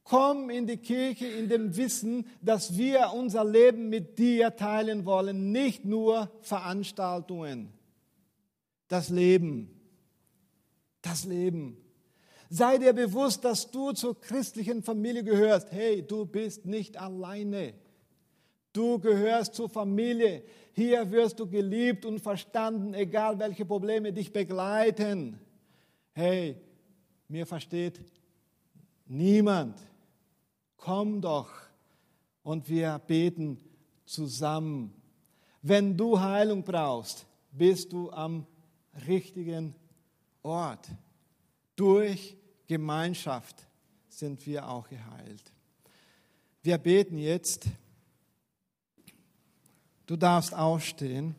komm 0.02 0.50
in 0.50 0.66
die 0.66 0.76
Kirche 0.76 1.26
in 1.26 1.48
dem 1.48 1.76
Wissen, 1.76 2.26
dass 2.42 2.76
wir 2.76 3.12
unser 3.14 3.44
Leben 3.44 3.88
mit 3.88 4.18
dir 4.18 4.56
teilen 4.56 5.04
wollen, 5.04 5.52
nicht 5.52 5.84
nur 5.84 6.30
Veranstaltungen. 6.42 7.72
Das 8.88 9.08
Leben 9.08 9.74
das 11.04 11.24
Leben. 11.24 11.76
Sei 12.50 12.78
dir 12.78 12.92
bewusst, 12.92 13.44
dass 13.44 13.70
du 13.70 13.92
zur 13.92 14.20
christlichen 14.20 14.82
Familie 14.82 15.24
gehörst. 15.24 15.72
Hey, 15.72 16.02
du 16.02 16.24
bist 16.24 16.66
nicht 16.66 16.96
alleine. 16.96 17.74
Du 18.72 18.98
gehörst 18.98 19.54
zur 19.54 19.68
Familie. 19.68 20.42
Hier 20.76 21.08
wirst 21.12 21.38
du 21.38 21.46
geliebt 21.46 22.04
und 22.04 22.18
verstanden, 22.18 22.94
egal 22.94 23.38
welche 23.38 23.64
Probleme 23.64 24.12
dich 24.12 24.32
begleiten. 24.32 25.38
Hey, 26.12 26.56
mir 27.28 27.46
versteht 27.46 28.00
niemand. 29.06 29.78
Komm 30.76 31.20
doch 31.20 31.48
und 32.42 32.68
wir 32.68 33.00
beten 33.06 33.58
zusammen. 34.04 34.92
Wenn 35.62 35.96
du 35.96 36.18
Heilung 36.18 36.64
brauchst, 36.64 37.24
bist 37.52 37.92
du 37.92 38.10
am 38.10 38.44
richtigen 39.06 39.76
Ort. 40.42 40.88
Durch 41.76 42.36
Gemeinschaft 42.66 43.64
sind 44.08 44.44
wir 44.44 44.68
auch 44.68 44.88
geheilt. 44.88 45.52
Wir 46.62 46.78
beten 46.78 47.16
jetzt. 47.16 47.68
Du 50.06 50.16
darfst 50.16 50.54
aufstehen. 50.54 51.34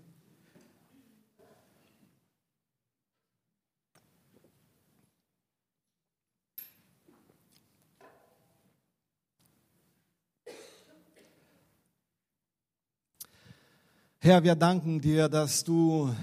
Herr, 14.18 14.44
wir 14.44 14.56
danken 14.56 15.00
dir, 15.00 15.30
dass 15.30 15.64
du 15.64 16.16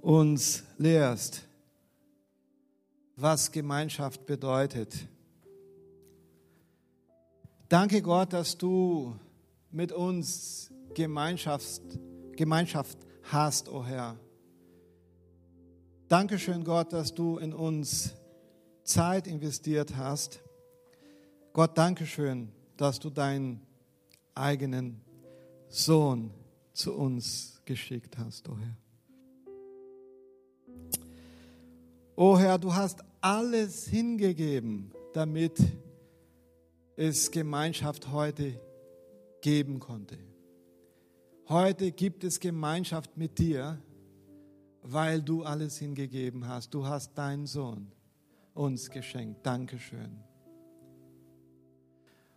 uns 0.00 0.62
lehrst, 0.78 1.42
was 3.16 3.52
Gemeinschaft 3.52 4.24
bedeutet. 4.24 5.06
Danke 7.72 8.02
Gott, 8.02 8.34
dass 8.34 8.58
du 8.58 9.16
mit 9.70 9.92
uns 9.92 10.70
Gemeinschaft 10.92 11.80
Gemeinschaft 12.36 12.98
hast, 13.22 13.70
o 13.70 13.78
oh 13.78 13.84
Herr. 13.86 14.18
Dankeschön, 16.06 16.64
Gott, 16.64 16.92
dass 16.92 17.14
du 17.14 17.38
in 17.38 17.54
uns 17.54 18.12
Zeit 18.84 19.26
investiert 19.26 19.96
hast. 19.96 20.42
Gott, 21.54 21.78
Dankeschön, 21.78 22.52
dass 22.76 22.98
du 22.98 23.08
deinen 23.08 23.62
eigenen 24.34 25.00
Sohn 25.68 26.30
zu 26.74 26.92
uns 26.92 27.62
geschickt 27.64 28.18
hast, 28.18 28.50
o 28.50 28.52
oh 28.52 28.58
Herr. 28.58 28.76
O 32.16 32.32
oh 32.32 32.38
Herr, 32.38 32.58
du 32.58 32.74
hast 32.74 33.02
alles 33.22 33.86
hingegeben, 33.86 34.92
damit 35.14 35.58
es 36.96 37.30
Gemeinschaft 37.30 38.10
heute 38.10 38.60
geben 39.40 39.80
konnte. 39.80 40.18
Heute 41.48 41.92
gibt 41.92 42.24
es 42.24 42.38
Gemeinschaft 42.38 43.16
mit 43.16 43.38
dir, 43.38 43.80
weil 44.82 45.22
du 45.22 45.42
alles 45.42 45.78
hingegeben 45.78 46.46
hast. 46.46 46.72
Du 46.74 46.86
hast 46.86 47.16
deinen 47.16 47.46
Sohn 47.46 47.90
uns 48.54 48.90
geschenkt. 48.90 49.44
Dankeschön. 49.44 50.18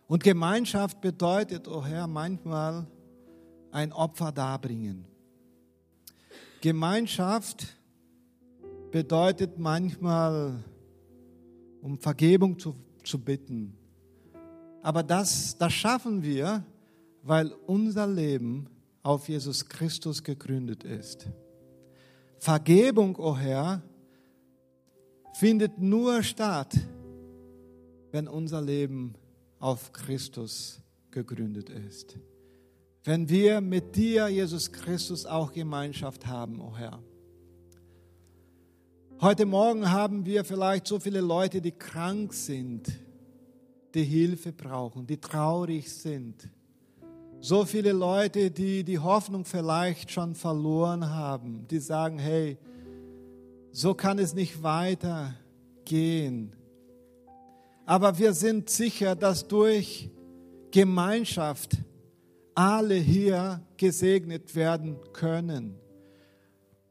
Und 0.08 0.22
Gemeinschaft 0.22 1.00
bedeutet, 1.00 1.68
oh 1.68 1.84
Herr, 1.84 2.06
manchmal 2.06 2.86
ein 3.72 3.92
Opfer 3.92 4.32
darbringen. 4.32 5.04
Gemeinschaft 6.60 7.76
bedeutet 8.90 9.58
manchmal, 9.58 10.64
um 11.82 11.98
Vergebung 11.98 12.58
zu, 12.58 12.74
zu 13.04 13.18
bitten. 13.18 13.76
Aber 14.82 15.02
das, 15.02 15.56
das 15.58 15.72
schaffen 15.72 16.22
wir, 16.22 16.64
weil 17.22 17.52
unser 17.66 18.06
Leben 18.06 18.68
auf 19.02 19.28
Jesus 19.28 19.68
Christus 19.68 20.22
gegründet 20.22 20.84
ist. 20.84 21.26
Vergebung, 22.38 23.16
o 23.16 23.30
oh 23.30 23.36
Herr, 23.36 23.82
findet 25.34 25.78
nur 25.78 26.22
statt, 26.22 26.74
wenn 28.12 28.28
unser 28.28 28.62
Leben 28.62 29.14
auf 29.58 29.92
Christus 29.92 30.80
gegründet 31.10 31.70
ist. 31.70 32.16
Wenn 33.04 33.28
wir 33.28 33.60
mit 33.60 33.94
dir, 33.96 34.28
Jesus 34.28 34.72
Christus, 34.72 35.26
auch 35.26 35.52
Gemeinschaft 35.52 36.26
haben, 36.26 36.60
o 36.60 36.70
oh 36.72 36.76
Herr. 36.76 37.02
Heute 39.20 39.46
Morgen 39.46 39.90
haben 39.90 40.26
wir 40.26 40.44
vielleicht 40.44 40.86
so 40.86 40.98
viele 41.00 41.20
Leute, 41.20 41.60
die 41.60 41.72
krank 41.72 42.34
sind, 42.34 42.92
die 43.96 44.04
Hilfe 44.04 44.52
brauchen, 44.52 45.06
die 45.06 45.16
traurig 45.16 45.90
sind. 45.90 46.48
So 47.40 47.64
viele 47.64 47.92
Leute, 47.92 48.50
die 48.50 48.84
die 48.84 48.98
Hoffnung 48.98 49.44
vielleicht 49.44 50.10
schon 50.10 50.34
verloren 50.34 51.08
haben, 51.08 51.66
die 51.68 51.78
sagen, 51.78 52.18
hey, 52.18 52.58
so 53.72 53.94
kann 53.94 54.18
es 54.18 54.34
nicht 54.34 54.62
weitergehen. 54.62 56.54
Aber 57.86 58.18
wir 58.18 58.34
sind 58.34 58.68
sicher, 58.68 59.16
dass 59.16 59.48
durch 59.48 60.10
Gemeinschaft 60.70 61.78
alle 62.54 62.96
hier 62.96 63.62
gesegnet 63.78 64.54
werden 64.54 64.98
können. 65.12 65.78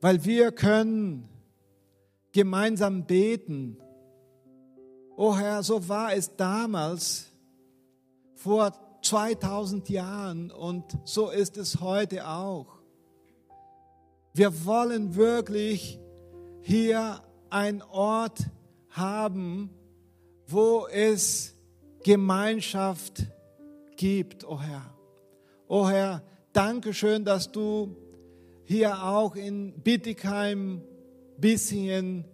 Weil 0.01 0.23
wir 0.25 0.51
können 0.51 1.27
gemeinsam 2.31 3.05
beten. 3.05 3.77
O 5.17 5.35
Herr, 5.35 5.63
so 5.63 5.87
war 5.87 6.13
es 6.13 6.35
damals 6.35 7.31
vor 8.35 8.73
2000 9.01 9.87
Jahren 9.89 10.51
und 10.51 10.83
so 11.05 11.29
ist 11.29 11.57
es 11.57 11.79
heute 11.79 12.27
auch. 12.27 12.79
Wir 14.33 14.65
wollen 14.65 15.15
wirklich 15.15 15.99
hier 16.61 17.21
einen 17.49 17.81
Ort 17.83 18.39
haben, 18.89 19.69
wo 20.47 20.87
es 20.87 21.55
Gemeinschaft 22.03 23.25
gibt, 23.95 24.43
o 24.43 24.53
oh 24.53 24.59
Herr. 24.59 24.93
O 25.67 25.81
oh 25.81 25.89
Herr, 25.89 26.23
danke 26.51 26.93
schön, 26.93 27.23
dass 27.23 27.51
du 27.51 27.95
hier 28.65 29.01
auch 29.01 29.35
in 29.35 29.81
Bittigheim 29.81 30.81
bisschen 31.37 32.25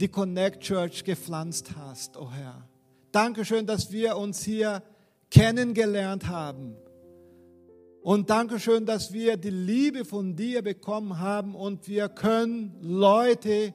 die 0.00 0.08
Connect 0.08 0.60
Church 0.60 1.04
gepflanzt 1.04 1.76
hast, 1.76 2.16
o 2.16 2.22
oh 2.22 2.30
Herr. 2.30 2.66
Dankeschön, 3.12 3.66
dass 3.66 3.92
wir 3.92 4.16
uns 4.16 4.42
hier 4.42 4.82
kennengelernt 5.30 6.26
haben. 6.26 6.74
Und 8.02 8.30
Dankeschön, 8.30 8.86
dass 8.86 9.12
wir 9.12 9.36
die 9.36 9.50
Liebe 9.50 10.06
von 10.06 10.34
dir 10.34 10.62
bekommen 10.62 11.18
haben 11.18 11.54
und 11.54 11.86
wir 11.86 12.08
können 12.08 12.78
Leute 12.80 13.74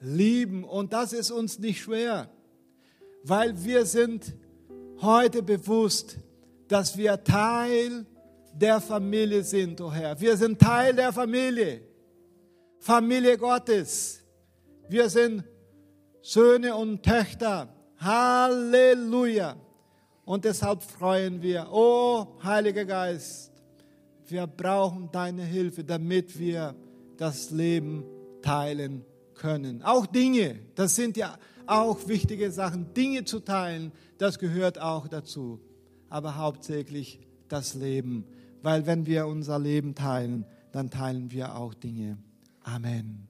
lieben. 0.00 0.64
Und 0.64 0.94
das 0.94 1.12
ist 1.12 1.30
uns 1.30 1.58
nicht 1.58 1.82
schwer, 1.82 2.30
weil 3.22 3.62
wir 3.62 3.84
sind 3.84 4.34
heute 5.02 5.42
bewusst, 5.42 6.16
dass 6.68 6.96
wir 6.96 7.22
Teil 7.22 8.06
der 8.54 8.80
Familie 8.80 9.42
sind, 9.42 9.78
o 9.82 9.88
oh 9.88 9.92
Herr. 9.92 10.18
Wir 10.18 10.38
sind 10.38 10.58
Teil 10.58 10.94
der 10.94 11.12
Familie. 11.12 11.82
Familie 12.78 13.36
Gottes. 13.36 14.22
Wir 14.88 15.10
sind 15.10 15.44
Söhne 16.26 16.74
und 16.74 17.04
Töchter. 17.04 17.68
Halleluja. 17.98 19.54
Und 20.24 20.44
deshalb 20.44 20.82
freuen 20.82 21.40
wir, 21.40 21.68
oh 21.70 22.26
Heiliger 22.42 22.84
Geist, 22.84 23.52
wir 24.26 24.48
brauchen 24.48 25.08
deine 25.12 25.44
Hilfe, 25.44 25.84
damit 25.84 26.36
wir 26.36 26.74
das 27.16 27.52
Leben 27.52 28.04
teilen 28.42 29.04
können. 29.34 29.82
Auch 29.84 30.04
Dinge, 30.04 30.58
das 30.74 30.96
sind 30.96 31.16
ja 31.16 31.38
auch 31.64 32.08
wichtige 32.08 32.50
Sachen. 32.50 32.92
Dinge 32.92 33.24
zu 33.24 33.38
teilen, 33.38 33.92
das 34.18 34.40
gehört 34.40 34.80
auch 34.80 35.06
dazu. 35.06 35.60
Aber 36.08 36.36
hauptsächlich 36.36 37.20
das 37.46 37.74
Leben. 37.74 38.24
Weil 38.62 38.84
wenn 38.86 39.06
wir 39.06 39.28
unser 39.28 39.60
Leben 39.60 39.94
teilen, 39.94 40.44
dann 40.72 40.90
teilen 40.90 41.30
wir 41.30 41.54
auch 41.54 41.72
Dinge. 41.72 42.18
Amen. 42.64 43.28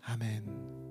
Amen. 0.00 0.83